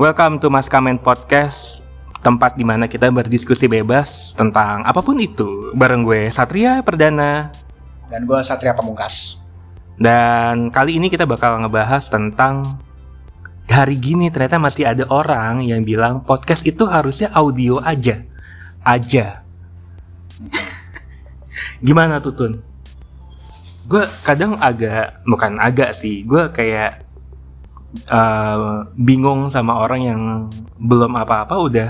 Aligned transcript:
Welcome 0.00 0.40
to 0.40 0.48
Mas 0.48 0.72
Kamen 0.72 0.96
Podcast 0.96 1.84
Tempat 2.24 2.56
di 2.56 2.64
mana 2.64 2.88
kita 2.88 3.12
berdiskusi 3.12 3.68
bebas 3.68 4.32
tentang 4.32 4.80
apa 4.88 5.04
pun 5.04 5.20
itu. 5.20 5.68
Bareng 5.76 6.00
gue 6.00 6.32
Satria 6.32 6.80
Perdana. 6.80 7.52
Dan 8.08 8.24
gue 8.24 8.40
Satria 8.40 8.72
Pamungkas. 8.72 9.44
Dan 10.00 10.72
kali 10.72 10.96
ini 10.96 11.12
kita 11.12 11.28
bakal 11.28 11.60
ngebahas 11.60 12.08
tentang 12.08 12.80
Hari 13.68 14.00
gini 14.00 14.32
ternyata 14.32 14.56
masih 14.56 14.88
ada 14.88 15.04
orang 15.12 15.60
yang 15.60 15.84
bilang 15.84 16.24
podcast 16.24 16.64
itu 16.64 16.88
harusnya 16.88 17.28
audio 17.36 17.76
aja. 17.84 18.24
Aja. 18.80 19.44
Gimana 21.84 22.16
tuh 22.24 22.32
Tun? 22.32 22.52
Gue 23.84 24.08
kadang 24.24 24.56
agak, 24.56 25.20
bukan 25.28 25.60
agak 25.60 25.92
sih 25.92 26.24
Gue 26.24 26.48
kayak 26.48 27.11
uh, 28.08 28.88
bingung 28.96 29.52
sama 29.52 29.76
orang 29.84 30.00
yang 30.02 30.22
belum 30.80 31.12
apa-apa 31.16 31.54
udah 31.60 31.88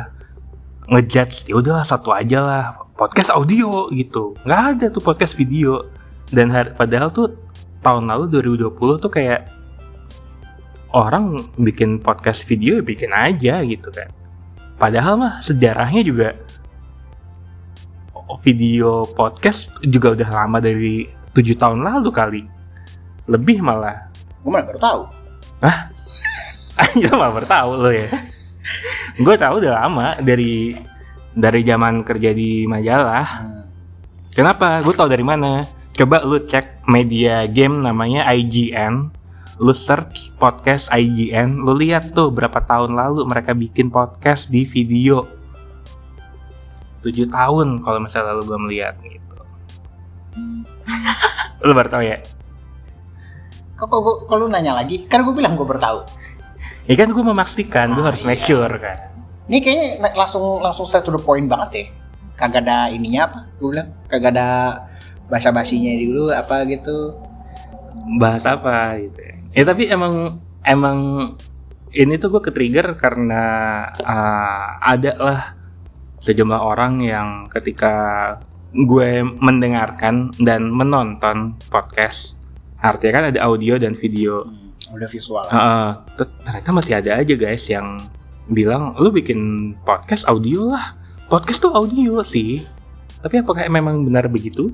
ngejudge 0.91 1.47
ya 1.49 1.55
udahlah 1.57 1.87
satu 1.87 2.11
aja 2.11 2.43
lah 2.43 2.65
podcast 2.99 3.31
audio 3.33 3.89
gitu. 3.95 4.35
Nggak 4.43 4.61
ada 4.77 4.87
tuh 4.91 5.03
podcast 5.03 5.35
video. 5.39 5.87
Dan 6.33 6.49
har- 6.49 6.73
padahal 6.75 7.13
tuh 7.13 7.37
tahun 7.85 8.09
lalu 8.09 8.41
2020 8.41 9.03
tuh 9.03 9.11
kayak 9.13 9.47
orang 10.93 11.45
bikin 11.61 12.01
podcast 12.01 12.45
video 12.45 12.81
ya 12.81 12.85
bikin 12.85 13.11
aja 13.13 13.61
gitu 13.65 13.89
kan. 13.93 14.09
Padahal 14.77 15.15
mah 15.21 15.39
sejarahnya 15.39 16.03
juga 16.03 16.35
video 18.43 19.05
podcast 19.13 19.69
juga 19.85 20.17
udah 20.17 20.29
lama 20.33 20.59
dari 20.59 21.05
tujuh 21.37 21.55
tahun 21.57 21.85
lalu 21.85 22.11
kali. 22.11 22.43
Lebih 23.29 23.63
malah. 23.63 24.09
Gue 24.43 24.51
malah 24.51 24.67
baru 24.67 24.81
tahu 24.81 25.03
Ayo 26.81 27.13
malah 27.13 27.33
baru 27.37 27.49
tahu 27.49 27.71
lo 27.77 27.91
ya. 27.93 28.09
gue 29.19 29.35
tahu 29.37 29.55
udah 29.61 29.73
lama 29.85 30.17
dari 30.23 30.73
dari 31.37 31.61
zaman 31.65 32.01
kerja 32.01 32.33
di 32.33 32.65
majalah. 32.65 33.29
hmm. 33.45 33.63
Kenapa? 34.33 34.81
Gue 34.81 34.97
tahu 34.97 35.13
dari 35.13 35.25
mana? 35.25 35.61
Coba 35.93 36.25
lu 36.25 36.41
cek 36.41 36.89
media 36.89 37.45
game 37.45 37.85
namanya 37.85 38.25
IGN. 38.33 39.13
Lu 39.61 39.77
search 39.77 40.33
podcast 40.41 40.89
IGN, 40.89 41.61
lu 41.61 41.77
lihat 41.77 42.17
tuh 42.17 42.33
berapa 42.33 42.57
tahun 42.65 42.97
lalu 42.97 43.29
mereka 43.29 43.53
bikin 43.53 43.93
podcast 43.93 44.49
di 44.49 44.65
video. 44.65 45.29
7 47.05 47.29
tahun 47.29 47.83
kalau 47.85 47.99
misalnya 48.01 48.33
lu 48.41 48.47
belum 48.49 48.73
lihat 48.73 48.97
gitu. 49.05 49.37
lu 51.69 51.77
baru 51.77 51.89
tahu 51.93 52.03
ya? 52.09 52.17
Kok, 53.77 53.87
kok, 53.91 54.01
kok, 54.01 54.17
kok 54.33 54.37
lu 54.41 54.49
nanya 54.49 54.73
lagi? 54.73 55.05
Kan 55.05 55.29
gue 55.29 55.35
bilang 55.37 55.53
gue 55.59 55.67
baru 55.69 55.83
tahu 55.83 56.22
Ya 56.91 56.95
kan 56.99 57.15
gue 57.15 57.25
memastikan, 57.25 57.95
gue 57.95 58.03
Ah, 58.03 58.11
harus 58.11 58.23
make 58.27 58.43
iya. 58.43 58.47
sure 58.59 58.75
kan. 58.79 58.99
Ini 59.47 59.59
kayaknya 59.63 59.87
langsung 60.15 60.63
langsung 60.63 60.87
straight 60.87 61.07
to 61.07 61.13
the 61.15 61.19
point 61.19 61.51
banget 61.51 61.71
ya 61.75 61.85
Kagak 62.39 62.63
ada 62.63 62.89
ininya 62.95 63.27
apa 63.27 63.39
Gue 63.59 63.75
bilang 63.75 63.91
Kagak 64.07 64.33
ada 64.39 64.49
basa-basinya 65.27 65.91
dulu 65.99 66.31
apa 66.31 66.63
gitu 66.71 67.19
bahas 68.19 68.43
apa 68.47 68.99
gitu 68.99 69.19
ya. 69.19 69.35
Ya 69.53 69.63
tapi 69.67 69.87
emang 69.91 70.41
emang 70.63 70.99
ini 71.93 72.17
tuh 72.17 72.39
gue 72.39 72.43
ke-trigger 72.49 72.97
karena 72.97 73.43
uh, 74.01 74.81
ada 74.81 75.13
lah 75.21 75.41
sejumlah 76.21 76.61
orang 76.61 77.03
yang 77.05 77.29
ketika 77.51 77.95
gue 78.73 79.21
mendengarkan 79.23 80.33
dan 80.41 80.73
menonton 80.73 81.61
podcast 81.69 82.35
artinya 82.81 83.13
kan 83.21 83.25
ada 83.37 83.41
audio 83.45 83.77
dan 83.77 83.93
video 83.93 84.49
hmm, 84.49 84.72
Udah 84.93 85.09
visual. 85.09 85.45
Ter- 86.15 86.33
ternyata 86.45 86.71
masih 86.71 86.95
ada 87.01 87.11
aja 87.19 87.35
guys 87.35 87.65
yang 87.67 87.97
bilang 88.47 88.93
lu 89.01 89.09
bikin 89.09 89.73
podcast 89.83 90.29
audio 90.29 90.77
lah. 90.77 90.95
Podcast 91.27 91.65
tuh 91.65 91.73
audio 91.73 92.21
sih. 92.21 92.63
Tapi 93.25 93.41
apakah 93.41 93.65
memang 93.73 94.05
benar 94.05 94.29
begitu? 94.29 94.71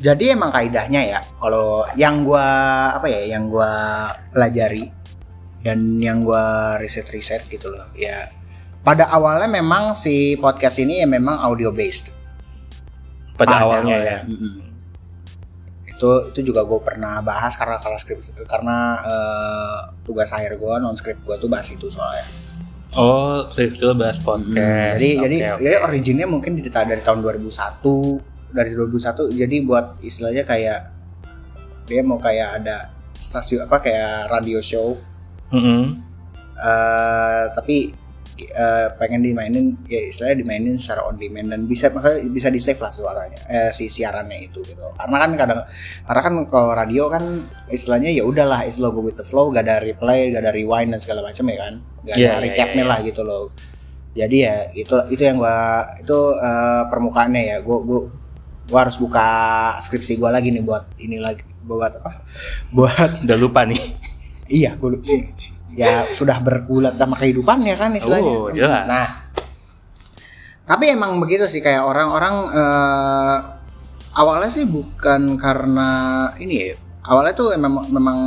Jadi 0.00 0.32
emang 0.32 0.48
kaidahnya 0.48 1.04
ya 1.04 1.20
Kalau 1.36 1.84
yang 2.00 2.24
gua 2.24 2.42
Apa 2.96 3.12
ya 3.12 3.36
Yang 3.36 3.44
gua 3.52 3.70
pelajari 4.32 4.88
Dan 5.60 6.00
yang 6.00 6.24
gua 6.24 6.74
riset-riset 6.80 7.44
gitu 7.52 7.68
loh 7.68 7.86
Ya. 7.92 8.32
Pada 8.80 9.12
awalnya 9.12 9.52
memang 9.52 9.92
si 9.92 10.40
podcast 10.40 10.80
ini 10.80 11.04
ya 11.04 11.06
memang 11.06 11.38
audio 11.44 11.68
based 11.70 12.10
pada, 13.36 13.62
awalnya 13.64 13.96
ya. 14.00 14.18
mm-mm. 14.24 14.71
Itu 16.02 16.34
itu 16.34 16.50
juga 16.50 16.66
gue 16.66 16.82
pernah 16.82 17.22
bahas 17.22 17.54
karena 17.54 17.78
kalau 17.78 17.94
skrip 17.94 18.18
karena 18.50 18.98
eh, 19.06 19.78
tugas 20.02 20.34
akhir 20.34 20.58
gue 20.58 20.74
non 20.82 20.98
skrip 20.98 21.22
gue 21.22 21.38
tuh 21.38 21.46
bahas 21.46 21.70
itu 21.70 21.86
soalnya 21.86 22.26
Oh, 22.92 23.48
itu 23.56 23.88
bahas 23.96 24.20
podcast. 24.20 24.52
Mm, 24.52 25.00
jadi 25.00 25.08
Oke, 25.08 25.22
jadi 25.24 25.36
oke. 25.48 25.60
jadi 25.64 25.76
originnya 25.80 26.26
mungkin 26.28 26.60
dari, 26.60 26.68
dari 26.68 27.00
tahun 27.00 27.24
2001 27.24 27.48
dari 28.52 28.70
2001 28.76 29.32
jadi 29.32 29.56
buat 29.64 29.96
istilahnya 30.04 30.44
kayak 30.44 30.80
dia 31.88 32.00
mau 32.04 32.20
kayak 32.20 32.60
ada 32.60 32.92
stasiun 33.16 33.64
apa 33.64 33.80
kayak 33.80 34.28
radio 34.28 34.60
show 34.60 35.00
Mm-mm. 35.48 36.04
eh 36.60 37.44
tapi 37.56 37.96
eh, 38.38 38.88
pengen 38.96 39.20
dimainin 39.20 39.76
ya 39.86 40.00
istilahnya 40.08 40.40
dimainin 40.40 40.74
secara 40.80 41.04
on 41.04 41.20
demand 41.20 41.52
dan 41.52 41.68
bisa 41.68 41.92
maksudnya 41.92 42.28
bisa 42.32 42.48
di 42.48 42.60
save 42.60 42.80
lah 42.80 42.92
suaranya 42.92 43.40
eh, 43.48 43.70
si 43.76 43.86
siarannya 43.92 44.38
itu 44.48 44.60
gitu. 44.64 44.80
Karena 44.96 45.16
kan 45.20 45.30
kadang 45.36 45.60
karena 46.08 46.20
kan 46.24 46.34
kalau 46.48 46.70
radio 46.72 47.04
kan 47.12 47.24
istilahnya 47.68 48.10
ya 48.12 48.24
udahlah 48.24 48.64
istilah 48.64 48.90
go 48.90 49.04
with 49.04 49.16
the 49.20 49.26
flow 49.26 49.52
gak 49.52 49.68
ada 49.68 49.84
replay 49.84 50.32
gak 50.32 50.42
ada 50.44 50.52
rewind 50.54 50.90
dan 50.96 51.00
segala 51.00 51.20
macam 51.26 51.44
ya 51.48 51.56
kan? 51.60 51.74
Gak 52.08 52.16
Iya, 52.16 52.28
ada 52.28 52.36
iya, 52.40 52.44
recapnya 52.44 52.84
iya, 52.84 52.90
lah 52.90 52.98
gitu 53.04 53.22
loh. 53.22 53.42
Jadi 54.12 54.36
ya 54.44 54.56
itu 54.76 54.94
itu 55.08 55.22
yang 55.24 55.36
gua 55.40 55.88
itu 55.96 56.18
eh, 56.36 56.82
permukaannya 56.88 57.42
ya. 57.48 57.56
Gua 57.64 57.78
gua 57.84 58.00
gua 58.68 58.78
harus 58.88 58.96
buka 59.00 59.28
skripsi 59.80 60.16
gua 60.20 60.32
lagi 60.32 60.48
nih 60.52 60.64
buat 60.64 60.84
ini 61.00 61.16
lagi 61.20 61.44
buat 61.62 61.92
apa? 62.02 62.26
Buat 62.76 63.22
Udah 63.24 63.38
lupa 63.38 63.62
nih. 63.68 63.78
Iya, 64.52 64.76
gue 64.76 65.00
ya 65.72 66.06
sudah 66.12 66.38
bergulat 66.44 66.94
sama 67.00 67.16
kehidupan 67.16 67.64
ya 67.64 67.76
kan 67.76 67.90
istilahnya. 67.96 68.32
Oh, 68.32 68.48
jelas. 68.52 68.84
Nah, 68.84 69.06
tapi 70.68 70.92
emang 70.92 71.18
begitu 71.18 71.48
sih 71.48 71.60
kayak 71.64 71.82
orang-orang 71.82 72.34
eh, 72.52 73.36
awalnya 74.16 74.50
sih 74.52 74.64
bukan 74.68 75.36
karena 75.40 75.88
ini 76.38 76.54
ya. 76.72 76.76
Awalnya 77.02 77.34
tuh 77.34 77.48
memang 77.58 77.90
memang 77.90 78.18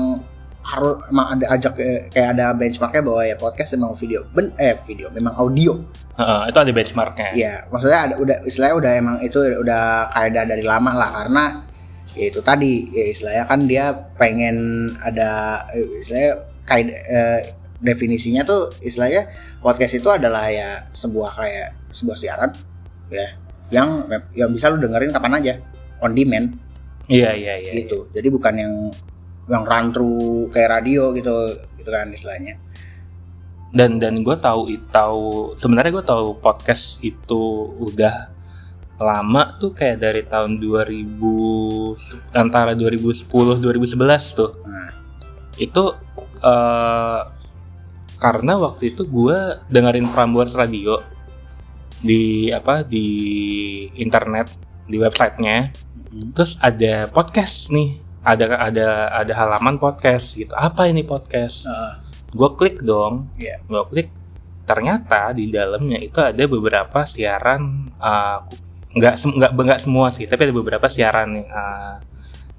harus 0.66 0.98
emang 1.14 1.38
ada 1.38 1.46
ajak 1.54 1.74
eh, 1.78 2.02
kayak 2.10 2.30
ada 2.36 2.52
benchmarknya 2.58 3.02
bahwa 3.06 3.22
ya 3.22 3.36
podcast 3.38 3.78
memang 3.78 3.94
video 3.94 4.26
ben 4.34 4.50
eh 4.58 4.74
video 4.74 5.14
memang 5.14 5.38
audio 5.38 5.78
Heeh, 6.16 6.42
itu 6.48 6.58
ada 6.58 6.72
benchmarknya. 6.72 7.30
Iya, 7.36 7.54
maksudnya 7.68 8.00
ada 8.08 8.16
udah 8.16 8.38
istilahnya 8.48 8.76
udah 8.80 8.92
emang 8.96 9.16
itu 9.20 9.36
udah 9.36 10.10
kaidah 10.16 10.44
dari 10.48 10.64
lama 10.64 10.96
lah 10.96 11.10
karena 11.22 11.44
ya 12.16 12.32
itu 12.32 12.40
tadi 12.40 12.88
ya 12.88 13.06
istilahnya 13.12 13.44
kan 13.46 13.60
dia 13.68 13.92
pengen 14.16 14.56
ada 15.04 15.60
eh, 15.76 16.00
istilahnya 16.00 16.34
kaidah 16.66 16.98
eh, 16.98 17.42
definisinya 17.80 18.42
tuh 18.44 18.74
istilahnya 18.82 19.30
podcast 19.62 19.94
itu 20.02 20.10
adalah 20.10 20.50
ya 20.50 20.90
sebuah 20.92 21.32
kayak 21.38 21.70
sebuah 21.94 22.18
siaran 22.18 22.52
ya 23.14 23.28
yang 23.70 24.06
yang 24.34 24.50
bisa 24.54 24.70
lu 24.70 24.78
dengerin 24.82 25.14
kapan 25.14 25.40
aja 25.42 25.54
on 26.02 26.14
demand 26.14 26.66
Iya, 27.06 27.38
iya, 27.38 27.54
iya. 27.62 27.72
gitu. 27.86 28.10
Jadi 28.10 28.28
bukan 28.34 28.54
yang 28.58 28.74
yang 29.46 29.62
run 29.62 29.94
through 29.94 30.50
kayak 30.50 30.82
radio 30.82 31.14
gitu 31.14 31.54
gitu 31.78 31.90
kan 31.90 32.10
istilahnya. 32.10 32.58
Dan 33.76 34.02
dan 34.02 34.26
gue 34.26 34.36
tahu 34.40 34.74
tahu 34.90 35.54
sebenarnya 35.60 36.02
gue 36.02 36.06
tahu 36.06 36.28
podcast 36.42 36.98
itu 37.06 37.44
udah 37.78 38.34
lama 38.96 39.60
tuh 39.60 39.76
kayak 39.76 40.00
dari 40.00 40.24
tahun 40.24 40.58
2000 40.58 42.34
antara 42.34 42.74
2010 42.74 43.28
2011 43.30 44.40
tuh. 44.40 44.52
Nah, 44.66 44.92
Itu 45.56 45.96
eh 46.46 47.22
karena 48.16 48.54
waktu 48.58 48.96
itu 48.96 49.04
gue 49.06 49.38
dengerin 49.68 50.10
Prambors 50.14 50.56
Radio 50.56 51.04
di 52.00 52.48
apa 52.54 52.86
di 52.86 53.08
internet 53.98 54.54
di 54.86 54.98
websitenya. 55.02 55.74
Mm, 56.14 56.32
terus 56.38 56.56
ada 56.62 57.10
podcast 57.12 57.74
nih 57.74 58.00
ada 58.26 58.58
ada 58.58 58.88
ada 59.14 59.34
halaman 59.36 59.78
podcast 59.78 60.38
gitu. 60.38 60.54
Apa 60.56 60.90
ini 60.90 61.06
podcast? 61.06 61.70
Eh, 61.70 61.94
gue 62.34 62.50
klik 62.58 62.82
dong. 62.82 63.30
Iya. 63.38 63.62
gue 63.66 63.84
klik. 63.92 64.10
Ternyata 64.66 65.30
di 65.38 65.54
dalamnya 65.54 66.02
itu 66.02 66.18
ada 66.18 66.44
beberapa 66.50 67.06
siaran 67.06 67.94
uh, 68.02 68.42
nggak 68.96 69.16
sem- 69.20 69.36
nggak 69.38 69.52
nggak 69.54 69.82
semua 69.84 70.10
sih 70.10 70.26
tapi 70.26 70.50
ada 70.50 70.56
beberapa 70.56 70.88
siaran 70.90 71.38
nih. 71.38 71.48
Uh, 71.52 71.96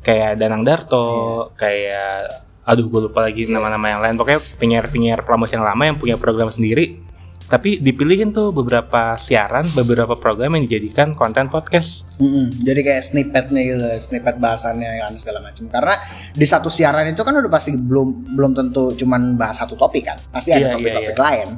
kayak 0.06 0.38
Danang 0.38 0.62
Darto 0.62 1.50
kayak 1.58 2.45
aduh 2.66 2.84
gue 2.84 3.00
lupa 3.06 3.22
lagi 3.22 3.46
Iya. 3.46 3.54
nama-nama 3.54 3.86
yang 3.88 4.00
lain 4.02 4.14
pokoknya 4.16 4.40
penyiar 4.58 4.84
penyiar 4.86 5.20
promosi 5.22 5.54
yang 5.54 5.62
lama 5.62 5.82
yang 5.86 5.96
punya 5.96 6.18
program 6.18 6.50
sendiri 6.50 7.06
tapi 7.46 7.78
dipilihin 7.78 8.34
tuh 8.34 8.50
beberapa 8.50 9.14
siaran 9.14 9.62
beberapa 9.70 10.18
program 10.18 10.58
yang 10.58 10.66
dijadikan 10.66 11.14
konten 11.14 11.46
podcast 11.46 12.02
Mm-mm. 12.18 12.50
Jadi 12.58 12.80
kayak 12.82 13.02
snippetnya 13.04 13.62
gitu, 13.62 13.86
snippet 14.02 14.40
bahasannya 14.40 14.88
kan 14.98 15.14
segala 15.14 15.38
macam. 15.38 15.68
Karena 15.68 15.94
di 16.32 16.42
satu 16.42 16.66
siaran 16.66 17.06
itu 17.06 17.20
kan 17.20 17.36
udah 17.36 17.46
pasti 17.46 17.76
belum 17.76 18.34
belum 18.34 18.50
tentu 18.50 18.96
cuman 18.96 19.36
bahas 19.36 19.60
satu 19.60 19.76
topik 19.76 20.08
kan, 20.08 20.16
pasti 20.32 20.50
ada 20.50 20.66
Iya, 20.66 20.72
topik-topik 20.72 21.12
iya, 21.12 21.20
lain. 21.20 21.48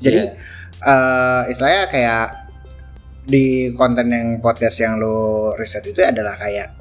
Jadi 0.00 0.20
Iya. 0.24 0.32
eh 0.82 1.42
istilahnya 1.52 1.82
kayak 1.86 2.26
di 3.22 3.44
konten 3.76 4.06
yang 4.08 4.26
podcast 4.40 4.80
yang 4.80 4.96
lo 4.96 5.18
riset 5.52 5.84
itu 5.84 6.00
adalah 6.00 6.32
kayak 6.34 6.74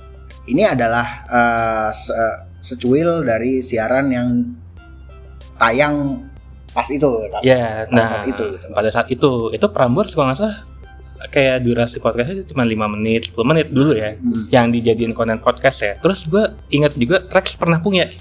ini 0.47 0.63
adalah 0.63 1.05
eh, 1.27 1.89
se- 1.91 2.39
secuil 2.65 3.21
dari 3.21 3.61
siaran 3.61 4.09
yang 4.09 4.29
tayang 5.55 6.25
pas 6.73 6.87
itu. 6.91 7.07
tapi 7.31 7.47
ya 7.47 7.87
pada 7.87 7.93
nah 7.95 8.05
saat 8.09 8.25
itu, 8.27 8.43
gitu. 8.51 8.67
pada 8.73 8.89
saat 8.91 9.07
itu 9.07 9.31
itu 9.53 9.65
Prambors 9.71 10.11
kalau 10.11 10.27
nggak 10.27 10.39
salah 10.43 10.57
kayak 11.31 11.63
durasi 11.63 12.03
podcastnya 12.03 12.43
itu 12.43 12.51
cuma 12.51 12.67
5 12.67 12.75
menit 12.99 13.31
10 13.31 13.39
menit 13.47 13.67
dulu 13.71 13.95
ya 13.95 14.19
Mm. 14.19 14.51
yang 14.51 14.67
dijadiin 14.69 15.13
konten 15.15 15.39
podcast 15.39 15.79
ya 15.79 15.93
terus 15.97 16.27
gue 16.27 16.43
ingat 16.69 16.93
juga 16.99 17.23
Trax 17.23 17.55
pernah 17.55 17.79
punya 17.79 18.11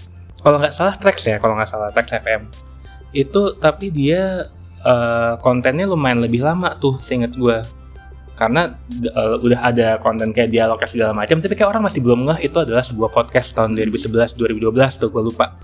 kalau 0.40 0.62
nggak 0.62 0.70
salah 0.72 0.94
Trax 0.94 1.26
ya 1.26 1.36
kalau 1.42 1.58
nggak 1.58 1.68
salah 1.68 1.90
Trax 1.90 2.14
FM 2.22 2.46
itu 3.10 3.42
tapi 3.58 3.90
dia 3.90 4.46
eh, 4.80 5.32
kontennya 5.42 5.90
lumayan 5.90 6.22
lebih 6.22 6.46
lama 6.46 6.78
tuh 6.78 7.02
seingat 7.02 7.34
gue 7.34 7.58
karena 8.34 8.74
eh, 8.90 9.36
udah 9.38 9.60
ada 9.62 9.88
konten 10.02 10.34
kayak 10.34 10.50
dialog 10.50 10.78
segala 10.90 11.14
macam 11.14 11.38
tapi 11.38 11.54
kayak 11.54 11.70
orang 11.70 11.86
masih 11.86 12.02
belum 12.02 12.26
ngeh 12.26 12.50
itu 12.50 12.58
adalah 12.58 12.82
sebuah 12.82 13.10
podcast 13.14 13.54
tahun 13.54 13.78
2011 13.78 14.34
2012 14.34 15.00
tuh 15.00 15.08
gue 15.10 15.22
lupa. 15.22 15.54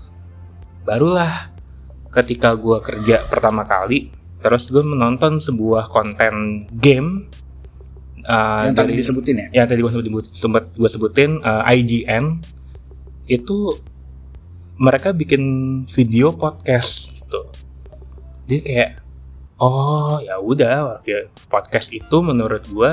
Barulah 0.87 1.51
ketika 2.11 2.55
gue 2.55 2.79
kerja 2.79 3.27
pertama 3.27 3.67
kali 3.67 4.11
terus 4.41 4.71
gue 4.71 4.81
menonton 4.81 5.37
sebuah 5.43 5.91
konten 5.91 6.65
game 6.79 7.27
eh, 8.23 8.61
yang 8.71 8.75
tadi 8.75 8.95
disebutin 8.95 9.35
ya. 9.35 9.47
yang 9.61 9.67
tadi 9.67 9.79
gue 9.83 9.91
sebut, 9.91 10.25
sempat 10.31 10.63
gue 10.71 10.89
sebutin 10.89 11.43
eh, 11.43 11.73
IGN 11.75 12.39
itu 13.27 13.75
mereka 14.81 15.13
bikin 15.13 15.43
video 15.93 16.33
podcast 16.33 17.11
gitu. 17.13 17.45
Jadi 18.49 18.57
kayak 18.65 18.91
oh 19.61 20.17
ya 20.19 20.41
udah 20.41 21.05
podcast 21.47 21.93
itu 21.93 22.17
menurut 22.25 22.65
gue 22.65 22.91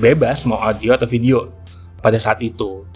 bebas 0.00 0.48
mau 0.48 0.58
audio 0.58 0.96
atau 0.96 1.04
video 1.04 1.52
pada 2.00 2.16
saat 2.16 2.40
itu 2.40 2.88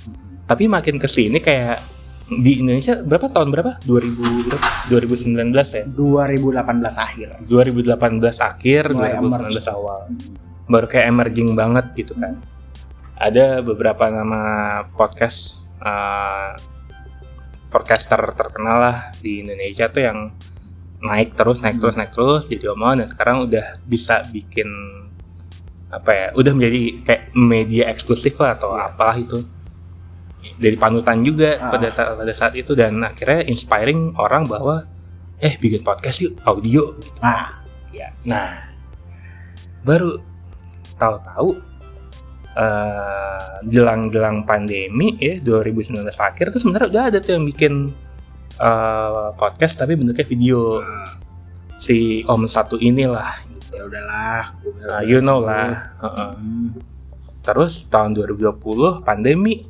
tapi 0.48 0.64
makin 0.66 0.96
ke 0.96 1.06
sini 1.06 1.38
kayak 1.38 1.84
di 2.32 2.64
Indonesia 2.64 2.96
berapa 3.04 3.28
tahun 3.28 3.52
berapa 3.52 3.72
2000 3.84 4.48
berapa? 4.48 4.68
2019 4.88 5.52
ya 5.52 5.84
2018 5.84 6.96
akhir. 6.96 7.28
2018 7.44 8.40
akhir 8.40 8.82
Mulai 8.96 9.12
2019 9.20 9.20
emerge. 9.20 9.68
awal 9.68 10.00
baru 10.70 10.86
kayak 10.88 11.06
emerging 11.12 11.52
banget 11.52 11.86
gitu 11.92 12.16
kan 12.16 12.40
ada 13.20 13.60
beberapa 13.60 14.08
nama 14.08 14.40
podcast 14.96 15.60
uh, 15.84 16.56
podcaster 17.68 18.20
terkenal 18.32 18.76
lah 18.80 18.96
di 19.20 19.44
Indonesia 19.44 19.92
tuh 19.92 20.02
yang 20.04 20.18
naik 21.02 21.34
terus 21.34 21.58
naik 21.60 21.76
Hmm. 21.76 21.82
terus 21.82 21.96
naik 21.98 22.12
terus 22.14 22.42
jadi 22.46 22.64
omongan 22.72 22.96
dan 23.04 23.08
sekarang 23.10 23.36
udah 23.44 23.66
bisa 23.82 24.22
bikin 24.30 24.68
apa 25.92 26.10
ya 26.10 26.26
udah 26.32 26.52
menjadi 26.56 26.80
kayak 27.04 27.22
media 27.34 27.84
eksklusif 27.90 28.38
lah 28.38 28.56
atau 28.56 28.72
Iya. 28.72 28.88
apalah 28.88 29.16
itu 29.18 29.38
dari 30.56 30.74
panutan 30.74 31.20
juga 31.20 31.58
Ah. 31.58 31.70
pada 31.74 31.88
pada 31.92 32.32
saat 32.32 32.54
itu 32.56 32.72
dan 32.72 32.96
akhirnya 33.02 33.44
inspiring 33.44 34.14
orang 34.16 34.46
bahwa 34.46 34.86
eh 35.36 35.58
bikin 35.58 35.82
podcast 35.82 36.22
yuk 36.22 36.38
audio 36.42 36.94
gitu. 36.98 37.18
Nah, 37.20 37.58
Nah, 38.22 38.54
baru 39.82 40.14
tahu-tahu 40.94 41.58
eh, 42.52 43.46
jelang-jelang 43.66 44.46
pandemi 44.46 45.16
ya 45.18 45.34
2019 45.40 46.06
akhir 46.14 46.52
tuh 46.54 46.60
sebenarnya 46.62 46.88
udah 46.92 47.04
ada 47.10 47.18
tuh 47.18 47.34
yang 47.34 47.44
bikin 47.48 47.90
eh, 48.54 49.28
podcast 49.34 49.74
tapi 49.76 49.94
bentuknya 49.94 50.24
video 50.24 50.78
nah, 50.78 51.16
si 51.76 52.22
Om 52.22 52.44
satu 52.44 52.76
inilah. 52.76 53.48
ya 53.72 53.82
udahlah. 53.88 54.42
Nah, 54.84 55.00
bisa 55.00 55.08
you 55.08 55.18
know 55.18 55.40
lah. 55.40 55.96
Heeh. 55.98 56.30
Hmm. 56.36 56.68
Terus 57.40 57.88
tahun 57.88 58.12
2020 58.14 59.00
pandemi, 59.02 59.64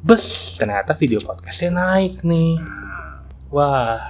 bes 0.00 0.56
ternyata 0.56 0.96
video 0.96 1.20
podcastnya 1.20 1.70
naik 1.70 2.24
nih. 2.24 2.56
Nah, 2.58 3.22
Wah, 3.52 4.00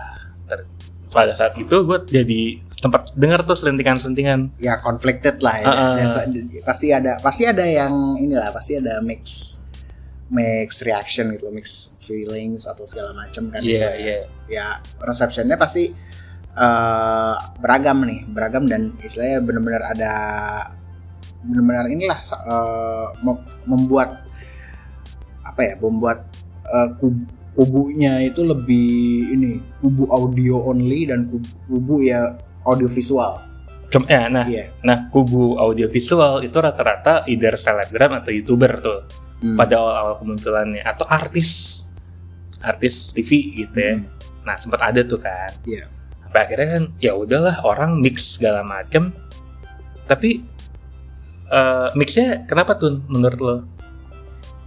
pada 1.10 1.34
saat 1.34 1.58
itu 1.58 1.76
gue 1.82 1.98
jadi 2.06 2.42
tempat 2.80 3.12
dengar 3.12 3.44
tuh 3.44 3.52
selentingan-selentingan. 3.54 4.54
ya 4.56 4.80
conflicted 4.80 5.42
lah 5.42 5.58
ya. 5.60 5.66
Dan 5.98 6.08
sa- 6.08 6.24
pasti 6.64 6.88
ada 6.88 7.18
pasti 7.20 7.42
ada 7.44 7.62
yang 7.62 7.92
inilah 8.16 8.48
pasti 8.48 8.78
ada 8.78 9.02
mix 9.04 9.58
mix 10.32 10.80
reaction 10.80 11.28
gitu, 11.36 11.52
mix 11.52 11.92
feelings 12.00 12.64
atau 12.64 12.82
segala 12.82 13.12
macam 13.12 13.52
kan. 13.52 13.60
Iya, 13.60 13.78
Saya- 13.78 13.98
iya. 14.00 14.16
Ya 14.48 14.66
receptionnya 14.98 15.54
pasti 15.54 15.92
eh, 16.52 17.36
beragam 17.60 18.04
nih, 18.04 18.28
beragam 18.28 18.64
dan 18.64 18.96
istilahnya 18.98 19.40
benar-benar 19.40 19.82
ada 19.88 20.12
benar-benar 21.42 21.86
inilah 21.88 22.18
eh, 22.24 23.06
mem- 23.20 23.44
membuat 23.64 24.24
apa 25.42 25.60
ya, 25.60 25.74
membuat 25.78 26.28
eh, 26.64 26.88
kub- 26.96 27.28
kubunya 27.52 28.24
itu 28.24 28.40
lebih 28.40 28.88
ini 29.30 29.60
kubu 29.80 30.08
audio 30.08 30.64
only 30.64 31.04
dan 31.04 31.28
kubu, 31.28 31.48
kubu 31.68 31.94
ya 32.02 32.36
audio 32.64 32.88
visual. 32.88 33.36
Ya, 34.08 34.24
nah, 34.32 34.48
Iya. 34.48 34.72
nah 34.80 35.12
kubu 35.12 35.60
audiovisual 35.60 36.40
itu 36.40 36.56
rata-rata 36.56 37.28
either 37.28 37.60
selebgram 37.60 38.24
atau 38.24 38.32
youtuber 38.32 38.80
tuh 38.80 39.04
Hmm. 39.42 39.58
pada 39.58 39.74
awal-awal 39.74 40.14
kemunculannya 40.22 40.86
atau 40.86 41.02
artis 41.10 41.82
artis 42.62 43.10
TV 43.10 43.62
gitu 43.66 43.76
ya. 43.76 43.94
Hmm. 43.98 44.06
Nah 44.46 44.56
sempat 44.62 44.80
ada 44.80 45.02
tuh 45.02 45.18
kan. 45.18 45.50
Iya. 45.66 45.90
Sampai 46.22 46.40
akhirnya 46.46 46.68
kan 46.78 46.84
ya 47.02 47.12
udahlah 47.18 47.58
orang 47.66 47.98
mix 47.98 48.38
segala 48.38 48.62
macem. 48.62 49.10
Tapi 50.06 50.40
eh, 51.50 51.88
mixnya 51.98 52.46
kenapa 52.46 52.78
tuh 52.78 53.02
menurut 53.10 53.40
lo? 53.42 53.56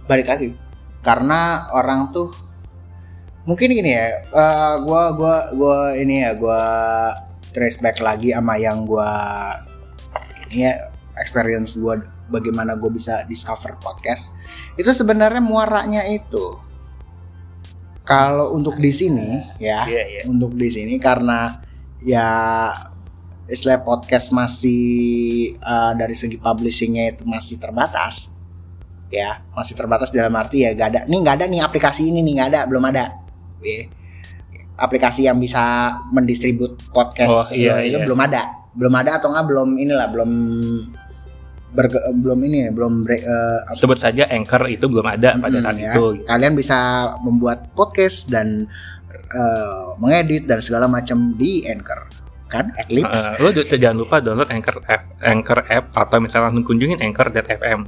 balik 0.06 0.30
lagi 0.30 0.54
karena 1.02 1.66
orang 1.74 2.14
tuh 2.14 2.30
mungkin 3.42 3.74
gini 3.74 3.90
ya 3.90 4.22
eh, 4.22 4.74
gua 4.86 5.10
gua 5.14 5.50
gua 5.54 5.78
ini 5.98 6.22
ya 6.22 6.34
gua 6.38 6.62
trace 7.50 7.82
back 7.82 7.98
lagi 7.98 8.30
sama 8.30 8.54
yang 8.54 8.86
gua 8.86 9.10
ini 10.46 10.70
ya 10.70 10.74
experience 11.18 11.74
gua 11.74 11.98
bagaimana 12.26 12.74
gue 12.74 12.90
bisa 12.90 13.22
discover 13.24 13.78
podcast 13.78 14.34
itu 14.74 14.90
sebenarnya 14.90 15.40
muaranya 15.40 16.02
itu 16.04 16.58
kalau 18.06 18.54
untuk 18.54 18.78
di 18.78 18.90
sini 18.90 19.42
ya 19.58 19.82
Iya 19.86 20.02
iya. 20.06 20.20
untuk 20.30 20.54
di 20.54 20.68
sini 20.70 20.94
karena 20.96 21.58
ya 21.98 22.28
istilah 23.46 23.82
podcast 23.82 24.30
masih 24.30 24.82
uh, 25.58 25.94
dari 25.94 26.14
segi 26.14 26.38
publishingnya 26.38 27.14
itu 27.14 27.22
masih 27.26 27.58
terbatas 27.58 28.30
ya 29.06 29.38
masih 29.54 29.78
terbatas 29.78 30.10
dalam 30.10 30.34
arti 30.34 30.66
ya 30.66 30.74
gak 30.74 30.88
ada 30.90 31.00
nih 31.06 31.18
nggak 31.22 31.36
ada 31.38 31.46
nih 31.46 31.62
aplikasi 31.62 32.10
ini 32.10 32.26
nih 32.26 32.42
nggak 32.42 32.50
ada 32.54 32.60
belum 32.66 32.84
ada 32.86 33.04
Ya. 33.56 33.88
aplikasi 34.78 35.26
yang 35.26 35.40
bisa 35.40 35.58
mendistribut 36.12 36.78
podcast 36.92 37.32
Oh, 37.32 37.46
iya, 37.50 37.82
itu 37.82 37.98
iya. 37.98 38.04
belum 38.06 38.20
ada 38.20 38.42
belum 38.76 38.94
ada 38.94 39.18
atau 39.18 39.32
nggak 39.32 39.46
belum 39.48 39.68
inilah 39.80 40.06
belum 40.12 40.30
berge, 41.76 42.00
belum 42.00 42.40
ini 42.42 42.72
belum 42.72 43.04
bre- 43.04 43.20
eh, 43.20 43.58
apa- 43.68 43.76
Sebut 43.76 44.00
saja 44.00 44.24
Anchor 44.32 44.64
itu 44.66 44.88
belum 44.88 45.04
ada 45.04 45.36
pada 45.36 45.52
Mm-mm, 45.52 45.64
saat 45.64 45.76
ya. 45.76 45.92
itu. 45.92 46.04
Kalian 46.24 46.54
bisa 46.56 46.78
membuat 47.20 47.76
podcast 47.76 48.32
dan 48.32 48.64
eh, 49.12 49.84
mengedit 50.00 50.48
dan 50.48 50.64
segala 50.64 50.88
macam 50.88 51.36
di 51.36 51.60
Anchor, 51.68 52.08
kan? 52.48 52.72
Eclipse. 52.80 53.36
Uh, 53.36 53.44
lo 53.44 53.48
jangan 53.52 53.96
lupa 54.00 54.16
download 54.24 54.48
Anchor 54.48 54.80
app, 54.88 55.02
Anchor 55.20 55.60
app 55.68 55.84
atau 55.92 56.16
misalnya 56.18 56.48
langsung 56.48 56.64
kunjungin 56.64 56.98
Anchor.fm. 57.04 57.80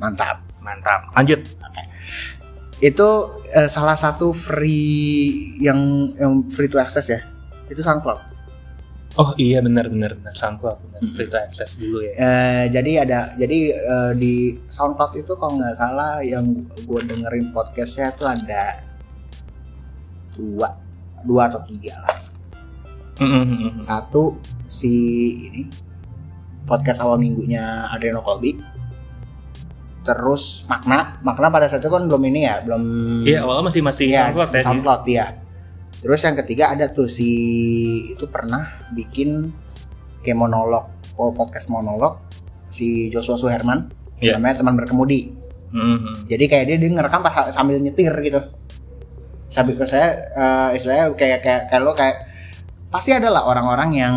Mantap. 0.00 0.40
Mantap. 0.64 1.12
Lanjut. 1.12 1.44
Itu 2.80 3.08
eh, 3.52 3.68
salah 3.68 3.94
satu 3.94 4.32
free 4.32 5.56
yang 5.60 6.10
yang 6.16 6.48
free 6.48 6.66
to 6.66 6.80
access 6.80 7.06
ya. 7.08 7.20
Itu 7.68 7.80
SoundCloud. 7.80 8.33
Oh 9.14 9.30
iya 9.38 9.62
benar 9.62 9.86
benar 9.86 10.18
benar 10.18 10.34
SoundCloud 10.34 10.78
benar. 10.90 11.00
Free 11.14 11.30
to 11.30 11.38
access 11.38 11.78
dulu 11.78 12.02
ya. 12.02 12.12
Eh, 12.18 12.64
jadi 12.74 13.06
ada 13.06 13.30
jadi 13.38 13.58
eh, 13.70 14.12
di 14.18 14.58
SoundCloud 14.66 15.14
itu 15.14 15.32
kalau 15.38 15.54
nggak 15.62 15.76
salah 15.78 16.18
yang 16.18 16.66
gue 16.66 17.00
dengerin 17.06 17.54
podcastnya 17.54 18.10
itu 18.10 18.26
ada 18.26 18.82
dua 20.34 20.68
dua 21.22 21.42
atau 21.46 21.62
tiga 21.62 21.94
lah. 22.02 22.18
Mm, 23.22 23.30
mm, 23.30 23.44
mm, 23.46 23.58
mm. 23.78 23.82
Satu 23.86 24.34
si 24.66 24.94
ini 25.46 25.62
podcast 26.66 27.06
awal 27.06 27.22
minggunya 27.22 27.86
Adriano 27.94 28.18
Colby. 28.26 28.58
Terus 30.04 30.68
makna, 30.68 31.16
makna 31.24 31.48
pada 31.48 31.64
saat 31.64 31.80
itu 31.80 31.88
kan 31.88 32.04
belum 32.04 32.20
ini 32.28 32.44
ya, 32.44 32.60
belum 32.60 32.82
Iya 33.24 33.40
awalnya 33.40 33.72
masih 33.72 33.80
masih 33.80 34.04
Iya, 34.12 34.28
SoundCloud 34.28 34.50
ya. 34.52 34.60
SoundCloud 34.60 35.02
ya. 35.08 35.26
Terus 36.04 36.20
yang 36.20 36.36
ketiga 36.36 36.68
ada 36.68 36.86
tuh 36.86 37.08
si 37.08 37.30
itu 38.06 38.28
pernah 38.28 38.60
bikin 38.92 39.48
kayak 40.20 40.36
monolog 40.36 40.84
po- 41.12 41.32
podcast 41.32 41.66
monolog 41.66 42.20
si 42.68 43.08
Joshua 43.08 43.36
Suherman 43.36 43.88
Iya. 44.18 44.36
namanya 44.36 44.60
teman 44.60 44.74
berkemudi 44.74 45.32
Mhm. 45.68 46.26
jadi 46.26 46.44
kayak 46.44 46.64
dia 46.66 46.76
dia 46.76 46.90
ngerekam 46.90 47.20
pas 47.20 47.34
sambil 47.50 47.76
nyetir 47.76 48.12
gitu 48.20 48.40
sambil 49.48 49.74
saya 49.82 50.08
eh, 50.30 50.68
istilahnya 50.74 51.12
kayak 51.12 51.40
kayak 51.40 51.62
kayak 51.68 51.82
lo 51.82 51.92
kayak 51.92 52.16
pasti 52.88 53.10
ada 53.10 53.28
lah 53.28 53.42
orang-orang 53.42 53.90
yang 53.92 54.14